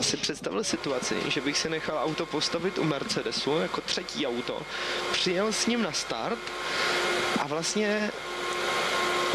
si 0.00 0.16
představil 0.16 0.64
situaci, 0.64 1.14
že 1.28 1.40
bych 1.40 1.58
si 1.58 1.70
nechal 1.70 1.98
auto 2.04 2.26
postavit 2.26 2.78
u 2.78 2.84
Mercedesu 2.84 3.58
jako 3.58 3.80
třetí 3.80 4.26
auto, 4.26 4.62
přijel 5.12 5.52
s 5.52 5.66
ním 5.66 5.82
na 5.82 5.92
start 5.92 6.38
a 7.40 7.46
vlastně 7.46 8.10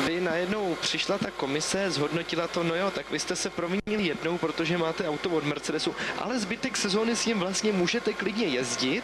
by 0.06 0.22
najednou 0.22 0.77
přišla 0.82 1.18
ta 1.18 1.32
komise, 1.32 1.91
zhodnotila 1.91 2.48
to, 2.48 2.63
no 2.63 2.75
jo, 2.75 2.91
tak 2.91 3.12
vy 3.12 3.20
jste 3.20 3.36
se 3.36 3.50
provinili 3.50 4.08
jednou, 4.08 4.38
protože 4.38 4.77
máte 4.77 5.10
auto 5.10 5.29
od 5.29 5.44
Mercedesu, 5.44 5.96
ale 6.18 6.39
zbytek 6.39 6.77
sezóny 6.77 7.15
s 7.15 7.25
ním 7.25 7.39
vlastně 7.39 7.72
můžete 7.72 8.13
klidně 8.13 8.46
jezdit, 8.46 9.03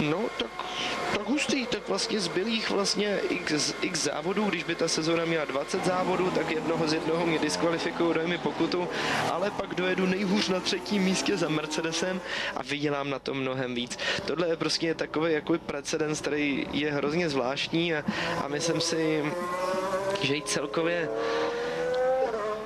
no 0.00 0.24
tak 0.38 0.64
tak 1.18 1.28
hustý, 1.28 1.66
tak 1.66 1.88
vlastně 1.88 2.20
zbylých 2.20 2.70
vlastně 2.70 3.20
x, 3.28 3.74
x 3.80 4.02
závodů, 4.02 4.44
když 4.44 4.64
by 4.64 4.74
ta 4.74 4.88
sezóna 4.88 5.24
měla 5.24 5.44
20 5.44 5.84
závodů, 5.84 6.30
tak 6.30 6.50
jednoho 6.50 6.88
z 6.88 6.92
jednoho 6.92 7.26
mě 7.26 7.38
diskvalifikují, 7.38 8.14
dají 8.14 8.28
mi 8.28 8.38
pokutu, 8.38 8.88
ale 9.32 9.50
pak 9.50 9.74
dojedu 9.74 10.06
nejhůř 10.06 10.48
na 10.48 10.60
třetím 10.60 11.02
místě 11.02 11.36
za 11.36 11.48
Mercedesem 11.48 12.20
a 12.56 12.62
vydělám 12.62 13.10
na 13.10 13.18
to 13.18 13.34
mnohem 13.34 13.74
víc. 13.74 13.98
Tohle 14.26 14.48
je 14.48 14.56
prostě 14.56 14.94
takový 14.94 15.32
jako 15.32 15.58
precedens, 15.58 16.20
který 16.20 16.66
je 16.72 16.92
hrozně 16.92 17.28
zvláštní 17.28 17.94
a, 17.94 18.04
a 18.44 18.48
myslím 18.48 18.80
si, 18.80 19.24
že 20.22 20.36
i 20.36 20.42
celkově 20.42 21.08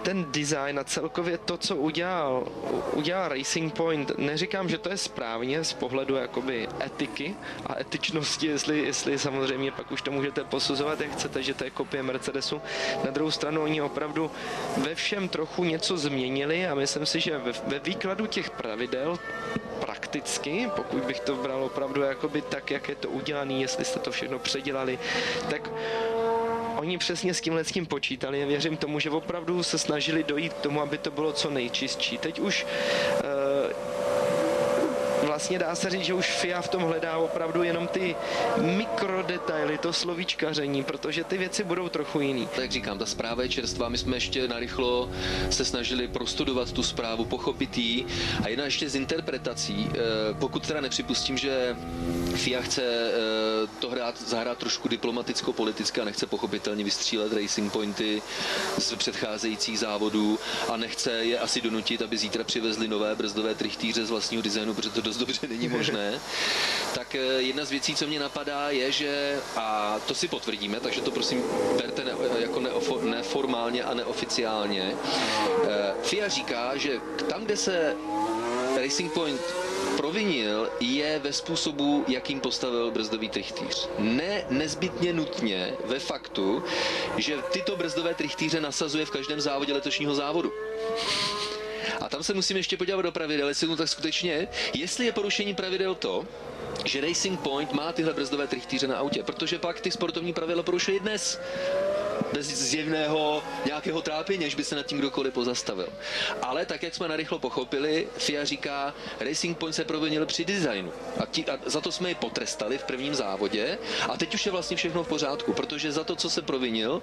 ten 0.09 0.27
design 0.33 0.79
a 0.79 0.85
celkově 0.85 1.39
to, 1.39 1.57
co 1.57 1.77
udělal, 1.77 2.49
udělal 2.93 3.29
Racing 3.29 3.75
Point, 3.75 4.19
neříkám, 4.19 4.69
že 4.69 4.79
to 4.79 4.89
je 4.89 4.97
správně 4.97 5.65
z 5.65 5.73
pohledu 5.73 6.15
jakoby 6.15 6.69
etiky 6.87 7.35
a 7.67 7.81
etičnosti, 7.81 8.47
jestli, 8.47 8.79
jestli 8.79 9.19
samozřejmě 9.19 9.73
pak 9.73 9.93
už 9.93 10.03
to 10.03 10.11
můžete 10.11 10.45
posuzovat, 10.45 11.01
jak 11.01 11.13
chcete, 11.13 11.43
že 11.43 11.55
to 11.55 11.65
je 11.65 11.71
kopie 11.71 12.03
Mercedesu. 12.03 12.61
Na 13.05 13.11
druhou 13.11 13.31
stranu 13.31 13.63
oni 13.63 13.83
opravdu 13.83 14.31
ve 14.77 14.95
všem 14.95 15.29
trochu 15.29 15.65
něco 15.65 15.99
změnili 15.99 16.67
a 16.67 16.75
myslím 16.75 17.07
si, 17.07 17.21
že 17.21 17.39
ve, 17.39 17.53
ve 17.53 17.79
výkladu 17.79 18.27
těch 18.27 18.51
pravidel 18.51 19.19
prakticky, 19.81 20.71
pokud 20.77 21.05
bych 21.05 21.21
to 21.21 21.37
bral 21.37 21.65
opravdu 21.65 22.03
jakoby 22.03 22.43
tak, 22.43 22.71
jak 22.71 22.89
je 22.89 22.95
to 22.95 23.09
udělané, 23.09 23.55
jestli 23.55 23.85
jste 23.85 23.99
to 23.99 24.11
všechno 24.11 24.39
předělali, 24.39 24.99
tak 25.51 25.71
oni 26.79 26.99
přesně 26.99 27.35
s 27.35 27.41
tímhle 27.41 27.65
s 27.65 27.73
tím 27.73 27.87
počítali 27.87 28.45
věřím 28.45 28.77
tomu, 28.77 29.01
že 29.01 29.11
opravdu 29.11 29.63
se 29.63 29.79
snažili 29.79 30.23
dojít 30.23 30.53
k 30.53 30.61
tomu, 30.61 30.81
aby 30.81 30.99
to 30.99 31.11
bylo 31.11 31.33
co 31.33 31.51
nejčistší. 31.51 32.19
Teď 32.19 32.39
už 32.39 32.65
uh, 32.65 33.21
vlastně 35.29 35.59
dá 35.59 35.75
se 35.75 35.91
říct, 35.91 36.05
že 36.05 36.15
už 36.15 36.27
FIA 36.27 36.63
v 36.63 36.69
tom 36.69 36.83
hledá 36.83 37.17
opravdu 37.17 37.63
jenom 37.63 37.87
ty 37.87 38.17
mikrodetaily, 38.57 39.79
to 39.79 39.93
slovíčkaření, 39.93 40.85
protože 40.85 41.25
ty 41.25 41.39
věci 41.39 41.65
budou 41.65 41.89
trochu 41.89 42.21
jiný. 42.21 42.49
Jak 42.61 42.71
říkám, 42.71 42.99
ta 42.99 43.07
zpráva 43.07 43.43
je 43.43 43.49
čerstvá, 43.49 43.89
my 43.89 43.99
jsme 43.99 44.17
ještě 44.17 44.49
narychlo 44.49 45.11
se 45.51 45.65
snažili 45.65 46.09
prostudovat 46.09 46.73
tu 46.73 46.83
zprávu, 46.83 47.25
pochopit 47.25 47.79
ji 47.79 48.07
a 48.45 48.49
jedna 48.49 48.65
ještě 48.65 48.89
z 48.89 48.95
interpretací, 48.95 49.91
eh, 49.91 49.99
pokud 50.39 50.67
teda 50.67 50.81
nepřipustím, 50.81 51.39
že 51.39 51.77
FIA 52.35 52.63
chce 52.63 52.83
eh, 52.83 53.67
to 53.79 53.91
hrát, 53.91 54.23
zahrát 54.23 54.59
trošku 54.59 54.89
diplomaticko-politicky 54.89 56.01
a 56.01 56.05
nechce 56.05 56.27
pochopitelně 56.27 56.85
vystřílet 56.85 57.33
racing 57.33 57.73
pointy 57.73 58.23
z 58.79 58.95
předcházejících 58.95 59.79
závodů 59.79 60.39
a 60.73 60.77
nechce 60.77 61.11
je 61.13 61.39
asi 61.39 61.61
donutit, 61.61 62.03
aby 62.03 62.17
zítra 62.17 62.45
přivezli 62.45 62.89
nové 62.89 63.15
brzdové 63.15 63.55
trichtýře 63.55 64.07
z 64.07 64.11
vlastního 64.11 64.43
designu, 64.43 64.75
protože 64.75 64.91
to 64.91 65.01
dost 65.01 65.18
dobře 65.19 65.49
není 65.49 65.69
možné, 65.69 66.21
tak 66.95 67.15
eh, 67.15 67.19
jedna 67.19 67.65
z 67.65 67.71
věcí, 67.71 67.95
co 67.95 68.07
mě 68.07 68.21
napadá, 68.21 68.71
je, 68.71 68.93
že, 68.93 69.41
a 69.57 69.97
to 70.07 70.15
si 70.15 70.29
potvrdíme, 70.29 70.81
takže 70.81 71.01
to 71.01 71.11
prosím 71.11 71.43
berte 71.77 72.05
ne, 72.05 72.13
jako 72.39 72.61
neofo, 72.61 73.01
neformálně 73.03 73.85
a 73.85 73.95
neoficiálně, 73.95 74.95
eh, 75.65 75.95
FIA 76.03 76.29
říká, 76.29 76.77
že 76.77 77.01
tam, 77.29 77.45
kde 77.45 77.57
se 77.57 77.97
Racing 78.77 79.13
Point 79.13 79.41
provinil, 79.97 80.71
je 80.81 81.19
ve 81.19 81.33
způsobu, 81.33 82.05
jakým 82.09 82.41
postavil 82.41 82.91
brzdový 82.91 83.29
trichtýř. 83.29 83.89
Ne 83.99 84.45
nezbytně 84.51 85.13
nutně 85.13 85.75
ve 85.85 85.99
faktu, 85.99 86.65
že 87.17 87.37
tyto 87.53 87.77
brzdové 87.77 88.15
trichtýře 88.15 88.61
nasazuje 88.61 89.07
v 89.07 89.11
každém 89.11 89.41
závodě 89.41 89.73
letošního 89.73 90.15
závodu. 90.15 90.53
Tam 92.19 92.25
se 92.25 92.35
musím 92.35 92.57
ještě 92.57 92.77
podívat 92.77 93.03
do 93.03 93.13
pravidel, 93.13 93.49
jestli 93.49 93.67
to 93.67 93.77
tak 93.77 93.89
skutečně, 93.89 94.49
jestli 94.75 95.07
je 95.07 95.13
porušení 95.13 95.55
pravidel 95.55 95.95
to, 95.95 96.27
že 96.85 97.01
Racing 97.01 97.41
Point 97.41 97.73
má 97.73 97.93
tyhle 97.93 98.13
brzdové 98.15 98.47
trichtýře 98.47 98.87
na 98.87 98.97
autě, 98.99 99.23
protože 99.23 99.59
pak 99.59 99.81
ty 99.81 99.91
sportovní 99.91 100.33
pravidla 100.33 100.63
porušují 100.63 101.01
dnes 101.01 101.41
bez 102.33 102.47
zjevného 102.47 103.43
nějakého 103.67 104.03
trápění, 104.03 104.45
než 104.45 104.55
by 104.55 104.65
se 104.65 104.77
nad 104.77 104.87
tím 104.87 104.99
kdokoliv 104.99 105.35
pozastavil. 105.35 105.89
Ale 106.43 106.67
tak, 106.67 106.83
jak 106.83 106.95
jsme 106.95 107.09
narychlo 107.09 107.39
pochopili, 107.39 108.09
FIA 108.17 108.45
říká, 108.45 108.95
Racing 109.21 109.59
Point 109.59 109.75
se 109.75 109.85
provinil 109.85 110.27
při 110.27 110.45
designu. 110.45 110.93
A, 111.21 111.27
tí, 111.27 111.47
a 111.47 111.59
za 111.67 111.81
to 111.81 111.93
jsme 111.93 112.09
je 112.09 112.15
potrestali 112.15 112.79
v 112.79 112.85
prvním 112.85 113.15
závodě 113.15 113.79
a 114.09 114.17
teď 114.17 114.35
už 114.35 114.47
je 114.47 114.53
vlastně 114.53 114.77
všechno 114.77 115.05
v 115.05 115.09
pořádku, 115.09 115.53
protože 115.53 115.93
za 115.93 116.05
to, 116.05 116.17
co 116.17 116.31
se 116.31 116.43
provinil, 116.43 117.03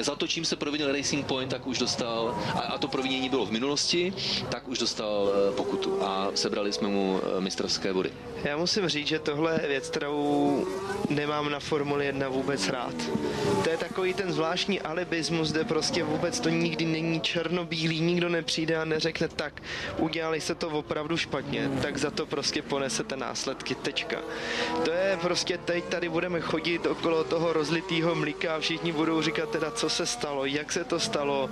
za 0.00 0.14
to, 0.14 0.26
čím 0.28 0.44
se 0.44 0.56
provinil 0.56 0.92
Racing 0.92 1.26
Point, 1.26 1.50
tak 1.50 1.66
už 1.66 1.78
dostal, 1.78 2.38
a, 2.54 2.60
a 2.60 2.78
to 2.78 2.88
provinění 2.88 3.28
bylo 3.28 3.46
v 3.46 3.50
minulosti, 3.50 4.12
tak 4.50 4.68
už 4.68 4.78
dostal 4.78 5.30
eh, 5.32 5.52
pokutu 5.52 6.04
a 6.04 6.30
sebrali 6.34 6.72
jsme 6.72 6.88
mu 6.88 7.20
eh, 7.22 7.40
mistrovské 7.40 7.92
body. 7.92 8.12
Já 8.44 8.56
musím 8.56 8.88
říct, 8.88 9.06
že 9.06 9.18
tohle 9.18 9.58
je 9.62 9.68
věc, 9.68 9.88
kterou 9.88 10.66
nemám 11.10 11.50
na 11.50 11.60
Formuli 11.60 12.06
1 12.06 12.28
vůbec 12.28 12.68
rád. 12.68 12.94
To 13.64 13.70
je 13.70 13.76
takový 13.76 14.14
ten 14.14 14.32
zvláštní 14.32 14.47
alibismus, 14.84 15.52
kde 15.52 15.64
prostě 15.64 16.04
vůbec 16.04 16.40
to 16.40 16.48
nikdy 16.48 16.84
není 16.84 17.20
černobílý, 17.20 18.00
nikdo 18.00 18.28
nepřijde 18.28 18.76
a 18.76 18.84
neřekne 18.84 19.28
tak, 19.28 19.62
udělali 19.98 20.40
se 20.40 20.54
to 20.54 20.68
opravdu 20.68 21.16
špatně, 21.16 21.70
tak 21.82 21.96
za 21.96 22.10
to 22.10 22.26
prostě 22.26 22.62
ponesete 22.62 23.16
následky, 23.16 23.74
tečka. 23.74 24.18
To 24.84 24.90
je 24.90 25.18
prostě 25.22 25.58
teď 25.58 25.84
tady 25.84 26.08
budeme 26.08 26.40
chodit 26.40 26.86
okolo 26.86 27.24
toho 27.24 27.52
rozlitého 27.52 28.14
mlíka 28.14 28.56
a 28.56 28.60
všichni 28.60 28.92
budou 28.92 29.22
říkat 29.22 29.50
teda, 29.50 29.70
co 29.70 29.88
se 29.88 30.06
stalo, 30.06 30.44
jak 30.44 30.72
se 30.72 30.84
to 30.84 31.00
stalo. 31.00 31.50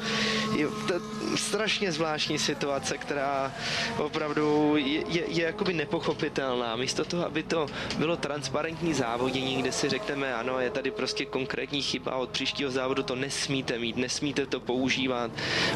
Je 0.56 0.66
to 0.66 0.94
strašně 1.36 1.92
zvláštní 1.92 2.38
situace, 2.38 2.98
která 2.98 3.52
opravdu 3.98 4.76
je, 4.76 5.02
je, 5.08 5.24
je 5.28 5.44
jakoby 5.44 5.72
nepochopitelná. 5.72 6.76
Místo 6.76 7.04
toho, 7.04 7.26
aby 7.26 7.42
to 7.42 7.66
bylo 7.98 8.16
transparentní 8.16 8.94
závodění, 8.94 9.56
kde 9.56 9.72
si 9.72 9.88
řekneme, 9.88 10.34
ano, 10.34 10.60
je 10.60 10.70
tady 10.70 10.90
prostě 10.90 11.24
konkrétní 11.24 11.82
chyba 11.82 12.16
od 12.16 12.30
příštího 12.30 12.70
závodu 12.70 12.85
závodu 12.86 13.02
to 13.02 13.16
nesmíte 13.16 13.78
mít, 13.78 13.96
nesmíte 13.96 14.46
to 14.46 14.60
používat, 14.60 15.30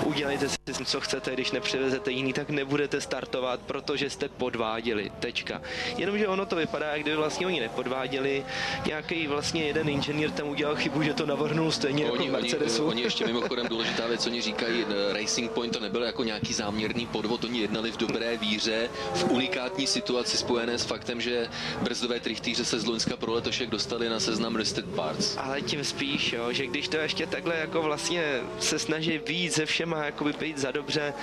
udělejte 0.04 0.48
si 0.48 0.84
co 0.84 1.00
chcete, 1.00 1.32
když 1.32 1.50
nepřivezete 1.50 2.10
jiný, 2.10 2.32
tak 2.32 2.50
nebudete 2.50 3.00
startovat, 3.00 3.60
protože 3.60 4.10
jste 4.10 4.28
podváděli, 4.28 5.12
tečka. 5.20 5.62
Jenomže 5.96 6.28
ono 6.28 6.46
to 6.46 6.56
vypadá, 6.56 6.86
jak 6.86 7.00
kdyby 7.02 7.16
vlastně 7.16 7.46
oni 7.46 7.60
nepodváděli, 7.60 8.44
nějaký 8.86 9.26
vlastně 9.26 9.62
jeden 9.62 9.88
inženýr 9.88 10.30
tam 10.30 10.48
udělal 10.48 10.76
chybu, 10.76 11.02
že 11.02 11.14
to 11.14 11.26
navrhnul 11.26 11.72
stejně 11.72 12.10
oni, 12.10 12.26
jako 12.26 12.38
Mercedesu. 12.40 12.82
Oni, 12.82 12.90
oni 12.90 13.02
ještě 13.02 13.26
mimochodem 13.32 13.66
důležitá 13.66 14.06
věc, 14.06 14.26
oni 14.26 14.40
říkají, 14.40 14.84
eh, 14.88 15.12
Racing 15.12 15.50
Point 15.50 15.72
to 15.72 15.80
nebyl 15.80 16.02
jako 16.02 16.24
nějaký 16.24 16.52
záměrný 16.54 17.06
podvod, 17.06 17.44
oni 17.44 17.60
jednali 17.60 17.92
v 17.92 17.96
dobré 17.96 18.36
víře, 18.36 18.88
v 19.14 19.30
unikátní 19.30 19.86
situaci 19.86 20.36
spojené 20.36 20.78
s 20.78 20.84
faktem, 20.84 21.20
že 21.20 21.48
brzdové 21.82 22.20
trichtýře 22.20 22.64
se 22.64 22.80
z 22.80 22.86
Loňska 22.86 23.16
pro 23.16 23.32
letošek 23.32 23.70
dostali 23.70 24.08
na 24.08 24.20
seznam 24.20 24.54
listed 24.54 24.84
parts. 24.84 25.36
Ale 25.36 25.62
tím 25.62 25.84
spíš, 25.84 26.32
jo, 26.32 26.52
že 26.52 26.66
když 26.66 26.88
to 26.88 26.99
ještě 27.02 27.26
takhle 27.26 27.56
jako 27.56 27.82
vlastně 27.82 28.40
se 28.58 28.78
snaží 28.78 29.18
víc 29.18 29.54
ze 29.54 29.66
všema 29.66 30.04
jakoby 30.04 30.32
být 30.32 30.58
za 30.58 30.70
dobře, 30.70 31.14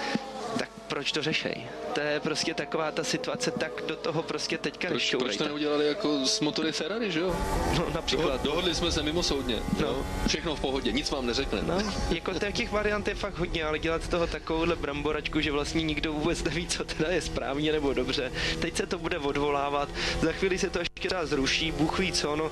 proč 0.87 1.11
to 1.11 1.21
řešej? 1.21 1.67
To 1.93 1.99
je 1.99 2.19
prostě 2.19 2.53
taková 2.53 2.91
ta 2.91 3.03
situace, 3.03 3.51
tak 3.51 3.71
do 3.87 3.95
toho 3.95 4.23
prostě 4.23 4.57
teďka 4.57 4.87
proč, 4.87 5.15
proč 5.19 5.37
to 5.37 5.43
neudělali 5.45 5.87
jako 5.87 6.25
s 6.25 6.39
motory 6.39 6.71
Ferrari, 6.71 7.11
že 7.11 7.19
jo? 7.19 7.35
No 7.77 7.87
například. 7.93 8.43
Dohodli 8.43 8.75
jsme 8.75 8.91
se 8.91 9.03
mimo 9.03 9.23
soudně. 9.23 9.59
No. 9.81 10.05
Všechno 10.27 10.55
v 10.55 10.59
pohodě, 10.59 10.91
nic 10.91 11.11
vám 11.11 11.25
neřekne. 11.25 11.61
No, 11.61 11.93
jako 12.09 12.33
těch 12.51 12.71
variant 12.71 13.07
je 13.07 13.15
fakt 13.15 13.37
hodně, 13.37 13.63
ale 13.63 13.79
dělat 13.79 14.03
z 14.03 14.07
toho 14.07 14.27
takovouhle 14.27 14.75
bramboračku, 14.75 15.41
že 15.41 15.51
vlastně 15.51 15.83
nikdo 15.83 16.13
vůbec 16.13 16.43
neví, 16.43 16.67
co 16.67 16.83
teda 16.83 17.09
je 17.09 17.21
správně 17.21 17.71
nebo 17.71 17.93
dobře. 17.93 18.31
Teď 18.59 18.77
se 18.77 18.85
to 18.85 18.97
bude 18.97 19.17
odvolávat, 19.17 19.89
za 20.21 20.31
chvíli 20.31 20.57
se 20.57 20.69
to 20.69 20.79
ještě 20.79 21.09
teda 21.09 21.25
zruší, 21.25 21.71
Bůh 21.71 21.99
ví 21.99 22.11
co, 22.11 22.35
no 22.35 22.51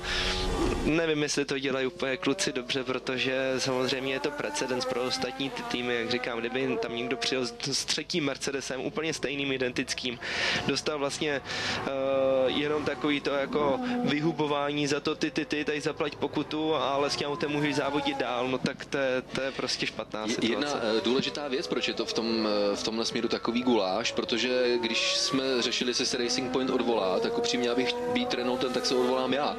nevím, 0.84 1.22
jestli 1.22 1.44
to 1.44 1.58
dělají 1.58 1.86
úplně 1.86 2.16
kluci 2.16 2.52
dobře, 2.52 2.84
protože 2.84 3.54
samozřejmě 3.58 4.12
je 4.12 4.20
to 4.20 4.30
precedens 4.30 4.84
pro 4.84 5.02
ostatní 5.02 5.50
ty 5.50 5.62
týmy, 5.62 5.94
jak 5.94 6.10
říkám, 6.10 6.38
kdyby 6.38 6.78
tam 6.82 6.96
někdo 6.96 7.16
přijel 7.16 7.46
s 7.72 7.84
třetím 7.84 8.25
Mercedesem, 8.26 8.80
úplně 8.80 9.14
stejným, 9.14 9.52
identickým, 9.52 10.18
dostal 10.66 10.98
vlastně 10.98 11.40
uh, 11.40 12.58
jenom 12.58 12.84
takový 12.84 13.20
to 13.20 13.30
jako 13.30 13.80
vyhubování 14.04 14.86
za 14.86 15.00
to 15.00 15.14
ty, 15.14 15.30
ty, 15.30 15.44
ty, 15.44 15.64
tady 15.64 15.80
zaplať 15.80 16.16
pokutu, 16.16 16.74
ale 16.74 17.10
s 17.10 17.16
tím 17.16 17.26
autem 17.26 17.50
můžeš 17.50 17.74
závodit 17.76 18.18
dál, 18.18 18.48
no 18.48 18.58
tak 18.58 18.84
to 18.84 18.98
je, 18.98 19.22
to 19.22 19.40
je 19.40 19.52
prostě 19.52 19.86
špatná 19.86 20.28
situace. 20.28 20.52
Jedna 20.52 20.74
uh, 20.74 21.00
důležitá 21.04 21.48
věc, 21.48 21.66
proč 21.66 21.88
je 21.88 21.94
to 21.94 22.04
v, 22.04 22.12
tom, 22.12 22.26
uh, 22.26 22.76
v 22.76 22.82
tomhle 22.82 23.04
směru 23.04 23.28
takový 23.28 23.62
guláš, 23.62 24.12
protože 24.12 24.78
když 24.78 25.16
jsme 25.16 25.62
řešili, 25.62 25.90
jestli 25.90 26.06
se 26.06 26.18
Racing 26.18 26.52
Point 26.52 26.70
odvolá, 26.70 27.20
tak 27.20 27.38
upřímně, 27.38 27.70
abych 27.70 27.94
být 28.12 28.34
Renaultem, 28.34 28.72
tak 28.72 28.86
se 28.86 28.94
odvolám 28.94 29.32
já. 29.32 29.56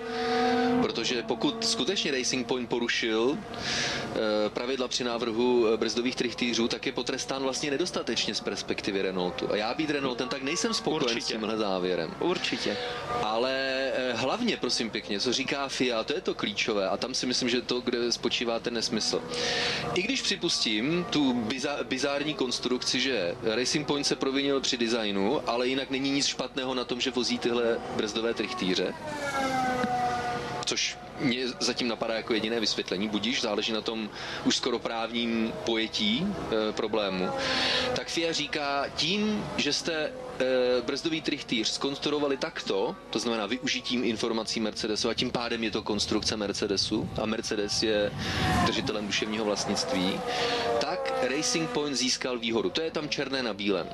Protože 0.88 1.24
pokud 1.24 1.66
skutečně 1.68 2.12
Racing 2.12 2.48
Point 2.48 2.70
porušil 2.70 3.38
pravidla 4.50 4.88
při 4.88 5.04
návrhu 5.04 5.66
brzdových 5.78 6.16
trichtýřů, 6.16 6.68
tak 6.68 6.86
je 6.86 6.92
potrestán 6.92 7.44
vlastně 7.44 7.72
nedostatečně 7.72 8.36
z 8.36 8.40
perspektivy 8.42 9.02
Renaultu. 9.02 9.52
A 9.52 9.56
já 9.56 9.74
být 9.74 9.90
Renaultem, 9.90 10.28
tak 10.30 10.44
nejsem 10.44 10.74
spokojen 10.74 11.04
Určitě. 11.04 11.22
s 11.22 11.28
tímhle 11.28 11.58
závěrem. 11.58 12.14
Určitě. 12.20 12.78
Ale 13.24 13.52
eh, 13.54 14.14
hlavně, 14.14 14.58
prosím 14.58 14.90
pěkně, 14.90 15.20
co 15.20 15.34
říká 15.34 15.68
FIA, 15.68 16.04
to 16.04 16.14
je 16.14 16.22
to 16.22 16.34
klíčové 16.34 16.90
a 16.90 16.98
tam 16.98 17.14
si 17.14 17.26
myslím, 17.26 17.50
že 17.50 17.62
to, 17.62 17.82
kde 17.82 18.12
spočívá 18.12 18.60
ten 18.60 18.74
nesmysl. 18.74 19.22
I 19.96 20.02
když 20.02 20.22
připustím 20.22 21.06
tu 21.10 21.34
biza- 21.34 21.84
bizární 21.84 22.34
konstrukci, 22.34 23.00
že 23.00 23.36
Racing 23.44 23.88
Point 23.88 24.08
se 24.08 24.16
provinil 24.16 24.62
při 24.62 24.78
designu, 24.78 25.50
ale 25.50 25.68
jinak 25.68 25.90
není 25.90 26.10
nic 26.12 26.26
špatného 26.26 26.74
na 26.74 26.86
tom, 26.86 27.02
že 27.02 27.12
vozí 27.12 27.40
tyhle 27.40 27.80
brzdové 27.96 28.34
trichtýře, 28.34 28.94
což 30.68 30.98
mě 31.20 31.44
zatím 31.60 31.88
napadá 31.88 32.14
jako 32.14 32.34
jediné 32.34 32.60
vysvětlení, 32.60 33.08
budíš, 33.10 33.42
záleží 33.42 33.74
na 33.74 33.82
tom 33.82 34.10
už 34.46 34.56
skoro 34.56 34.80
právním 34.80 35.54
pojetí 35.66 36.28
e, 36.28 36.72
problému, 36.72 37.30
tak 37.96 38.08
FIA 38.08 38.32
říká, 38.34 38.86
tím, 38.96 39.46
že 39.58 39.74
jste 39.74 39.94
e, 39.94 40.12
brzdový 40.86 41.22
trichtýř 41.22 41.68
skonstruovali 41.68 42.38
takto, 42.38 42.96
to 43.10 43.20
znamená 43.20 43.46
využitím 43.46 44.04
informací 44.04 44.60
Mercedesu 44.60 45.10
a 45.10 45.14
tím 45.14 45.32
pádem 45.32 45.64
je 45.64 45.72
to 45.72 45.82
konstrukce 45.82 46.38
Mercedesu 46.38 47.10
a 47.22 47.26
Mercedes 47.26 47.84
je 47.84 48.12
držitelem 48.66 49.06
duševního 49.08 49.46
vlastnictví, 49.46 50.20
tak 50.80 51.14
Racing 51.38 51.70
Point 51.70 51.96
získal 51.98 52.40
výhodu. 52.40 52.70
To 52.70 52.82
je 52.82 52.92
tam 52.92 53.10
černé 53.10 53.44
na 53.44 53.54
bílém. 53.54 53.88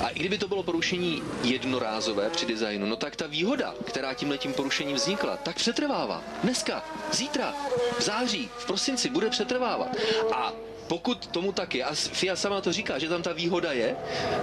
A 0.00 0.08
i 0.08 0.18
kdyby 0.18 0.38
to 0.38 0.48
bylo 0.48 0.62
porušení 0.62 1.22
jednorázové 1.42 2.30
při 2.30 2.46
designu, 2.46 2.86
no 2.86 2.96
tak 2.96 3.16
ta 3.16 3.26
výhoda, 3.26 3.74
která 3.84 4.14
tím 4.14 4.30
letím 4.30 4.52
porušením 4.52 4.96
vznikla, 4.96 5.36
tak 5.36 5.56
přetrvává. 5.56 6.22
Dneska, 6.42 6.84
zítra, 7.12 7.54
v 7.98 8.02
září, 8.02 8.50
v 8.58 8.66
prosinci 8.66 9.10
bude 9.10 9.30
přetrvávat. 9.30 9.96
A 10.32 10.52
pokud 10.88 11.26
tomu 11.26 11.52
tak 11.52 11.74
je, 11.74 11.84
a 11.84 11.94
FIA 11.94 12.36
sama 12.36 12.60
to 12.60 12.72
říká, 12.72 12.98
že 12.98 13.08
tam 13.08 13.22
ta 13.22 13.32
výhoda 13.32 13.72
je, 13.72 13.96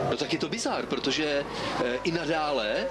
no 0.09 0.17
tak 0.17 0.33
je 0.33 0.39
to 0.39 0.49
bizár, 0.49 0.85
protože 0.85 1.25
e, 1.25 1.43
i 2.03 2.11
nadále 2.11 2.87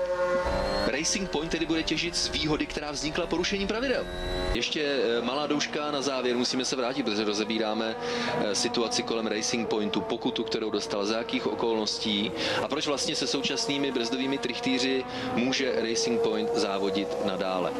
Racing 0.86 1.30
Point 1.30 1.50
tedy 1.50 1.66
bude 1.66 1.82
těžit 1.82 2.16
z 2.16 2.28
výhody, 2.28 2.66
která 2.66 2.90
vznikla 2.90 3.26
porušením 3.26 3.68
pravidel. 3.68 4.06
Ještě 4.54 4.82
e, 4.82 5.22
malá 5.22 5.46
douška 5.46 5.90
na 5.90 6.02
závěr, 6.02 6.36
musíme 6.36 6.64
se 6.64 6.76
vrátit, 6.76 7.02
protože 7.02 7.24
rozebíráme 7.24 7.96
e, 8.44 8.54
situaci 8.54 9.02
kolem 9.02 9.26
Racing 9.26 9.68
Pointu, 9.68 10.00
pokutu, 10.00 10.44
kterou 10.44 10.70
dostal, 10.70 11.06
za 11.06 11.18
jakých 11.18 11.46
okolností 11.46 12.32
a 12.62 12.68
proč 12.68 12.86
vlastně 12.86 13.16
se 13.16 13.26
současnými 13.26 13.92
brzdovými 13.92 14.38
trichtýři 14.38 15.04
může 15.34 15.72
Racing 15.90 16.20
Point 16.20 16.50
závodit 16.54 17.08
nadále. 17.24 17.72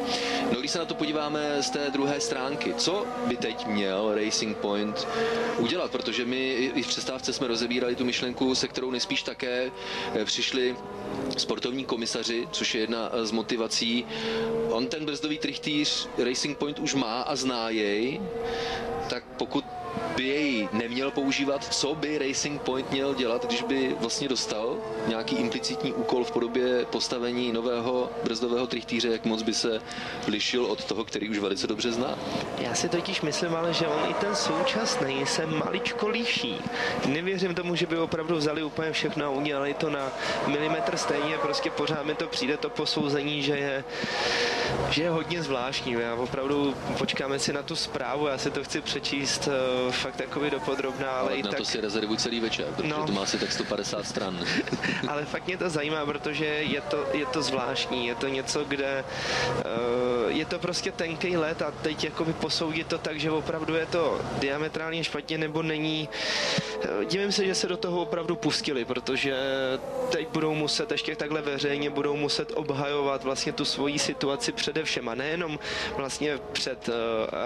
No 0.53 0.59
když 0.59 0.71
se 0.71 0.79
na 0.79 0.85
to 0.85 0.95
podíváme 0.95 1.63
z 1.63 1.69
té 1.69 1.89
druhé 1.89 2.19
stránky, 2.19 2.73
co 2.73 3.05
by 3.27 3.37
teď 3.37 3.65
měl 3.65 4.15
Racing 4.15 4.57
Point 4.57 5.07
udělat, 5.65 5.91
protože 5.91 6.25
my 6.25 6.53
i 6.53 6.81
v 6.83 6.87
přestávce 6.87 7.33
jsme 7.33 7.47
rozebírali 7.47 7.95
tu 7.95 8.05
myšlenku, 8.05 8.55
se 8.55 8.67
kterou 8.67 8.91
nejspíš 8.91 9.23
také 9.23 9.71
eh, 10.13 10.25
přišli 10.25 10.75
sportovní 11.37 11.85
komisaři, 11.85 12.47
což 12.51 12.75
je 12.75 12.81
jedna 12.81 13.09
z 13.23 13.31
motivací. 13.31 14.05
On 14.69 14.87
ten 14.87 15.05
brzdový 15.05 15.37
trichtýř 15.37 16.07
Racing 16.17 16.57
Point 16.57 16.79
už 16.79 16.93
má 16.95 17.21
a 17.21 17.35
zná 17.35 17.69
jej, 17.69 18.21
tak 19.09 19.23
pokud 19.37 19.65
by 20.15 20.23
jej 20.23 20.69
neměl 20.73 21.11
používat, 21.11 21.63
co 21.73 21.95
by 21.95 22.17
Racing 22.17 22.61
Point 22.61 22.91
měl 22.91 23.15
dělat, 23.15 23.45
když 23.45 23.61
by 23.61 23.95
vlastně 23.99 24.27
dostal 24.27 24.77
nějaký 25.07 25.35
implicitní 25.35 25.93
úkol 25.93 26.23
v 26.23 26.31
podobě 26.31 26.85
postavení 26.85 27.53
nového 27.53 28.09
brzdového 28.23 28.67
trichtýře, 28.67 29.07
jak 29.07 29.25
moc 29.25 29.41
by 29.41 29.53
se 29.53 29.81
lišil 30.27 30.65
od 30.65 30.83
toho, 30.83 31.03
který 31.03 31.29
už 31.29 31.37
velice 31.37 31.67
dobře 31.67 31.91
zná. 31.91 32.15
Já 32.57 32.75
si 32.75 32.89
totiž 32.89 33.21
myslím 33.21 33.55
ale, 33.55 33.73
že 33.73 33.87
on 33.87 34.11
i 34.11 34.13
ten 34.13 34.35
současný 34.35 35.25
se 35.25 35.45
maličko 35.45 36.07
liší. 36.07 36.57
Nevěřím 37.05 37.55
tomu, 37.55 37.75
že 37.75 37.85
by 37.85 37.97
opravdu 37.97 38.35
vzali 38.35 38.63
úplně 38.63 38.91
všechno 38.91 39.25
a 39.25 39.29
udělali 39.29 39.73
to 39.73 39.89
na 39.89 40.11
milimetr 40.47 40.97
stejně, 40.97 41.37
prostě 41.37 41.69
pořád 41.69 42.05
mi 42.05 42.15
to 42.15 42.27
přijde 42.27 42.57
to 42.57 42.69
posouzení, 42.69 43.41
že 43.41 43.57
je, 43.57 43.83
že 44.89 45.03
je 45.03 45.09
hodně 45.09 45.43
zvláštní. 45.43 45.93
Já 45.93 46.15
opravdu 46.15 46.75
počkáme 46.97 47.39
si 47.39 47.53
na 47.53 47.63
tu 47.63 47.75
zprávu, 47.75 48.27
já 48.27 48.37
si 48.37 48.51
to 48.51 48.63
chci 48.63 48.81
přečíst 48.81 49.47
eh, 49.47 49.84
fakt 49.91 50.15
takový 50.15 50.49
dopodrobná, 50.49 51.11
ale, 51.11 51.19
ale 51.19 51.35
i 51.35 51.43
na 51.43 51.49
tak... 51.49 51.59
to 51.59 51.65
si 51.65 51.81
rezervuj 51.81 52.17
celý 52.17 52.39
večer, 52.39 52.65
protože 52.75 52.89
no. 52.89 53.05
to 53.05 53.11
má 53.11 53.21
asi 53.21 53.37
tak 53.37 53.51
150 53.51 54.05
stran. 54.05 54.45
ale 55.07 55.25
fakt 55.25 55.47
mě 55.47 55.57
to 55.57 55.69
zajímá, 55.69 56.05
protože 56.05 56.45
je 56.45 56.81
to, 56.81 57.05
je 57.13 57.25
to 57.25 57.41
zvláštní, 57.41 58.07
je 58.07 58.15
to 58.15 58.27
něco, 58.27 58.63
kde 58.63 59.03
uh, 59.05 60.31
je 60.31 60.45
to 60.45 60.59
prostě 60.59 60.91
tenký 60.91 61.37
let 61.37 61.61
a 61.61 61.71
teď 61.71 62.03
jakoby 62.03 62.33
posoudit 62.33 62.87
to 62.87 62.97
tak, 62.97 63.19
že 63.19 63.31
opravdu 63.31 63.75
je 63.75 63.85
to 63.85 64.21
diametrálně 64.39 65.03
špatně 65.03 65.37
nebo 65.37 65.63
není. 65.63 66.09
Uh, 66.99 67.03
divím 67.03 67.31
se, 67.31 67.45
že 67.45 67.55
se 67.55 67.67
do 67.67 67.77
toho 67.77 68.01
opravdu 68.01 68.35
pustili, 68.35 68.85
protože 68.85 69.35
teď 70.09 70.27
budou 70.33 70.55
muset 70.55 70.91
ještě 70.91 71.15
takhle 71.15 71.41
veřejně 71.41 71.89
budou 71.89 72.15
muset 72.15 72.51
obhajovat 72.55 73.23
vlastně 73.23 73.51
tu 73.51 73.65
svoji 73.65 73.99
situaci 73.99 74.51
především 74.51 75.09
a 75.09 75.15
nejenom 75.15 75.59
vlastně 75.97 76.39
před 76.51 76.89
uh, 76.89 76.93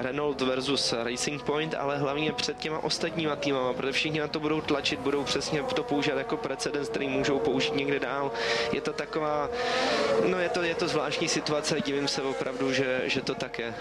Renault 0.02 0.41
versus 0.41 0.93
Racing 1.04 1.43
Point, 1.43 1.75
ale 1.78 1.97
hlavně 2.29 2.37
před 2.37 2.57
těma 2.57 2.83
ostatníma 2.83 3.35
týmama, 3.35 3.73
protože 3.73 3.91
všichni 3.91 4.19
na 4.19 4.27
to 4.27 4.39
budou 4.39 4.61
tlačit, 4.61 4.99
budou 4.99 5.23
přesně 5.23 5.63
to 5.63 5.83
používat 5.83 6.17
jako 6.17 6.37
precedens, 6.37 6.89
který 6.89 7.07
můžou 7.07 7.39
použít 7.39 7.75
někde 7.75 7.99
dál. 7.99 8.31
Je 8.71 8.81
to 8.81 8.93
taková, 8.93 9.49
no 10.27 10.39
je 10.39 10.49
to, 10.49 10.63
je 10.63 10.75
to 10.75 10.87
zvláštní 10.87 11.27
situace, 11.27 11.81
divím 11.81 12.07
se 12.07 12.21
opravdu, 12.21 12.73
že, 12.73 13.01
že 13.05 13.21
to 13.21 13.35
tak 13.35 13.59
je. 13.59 13.73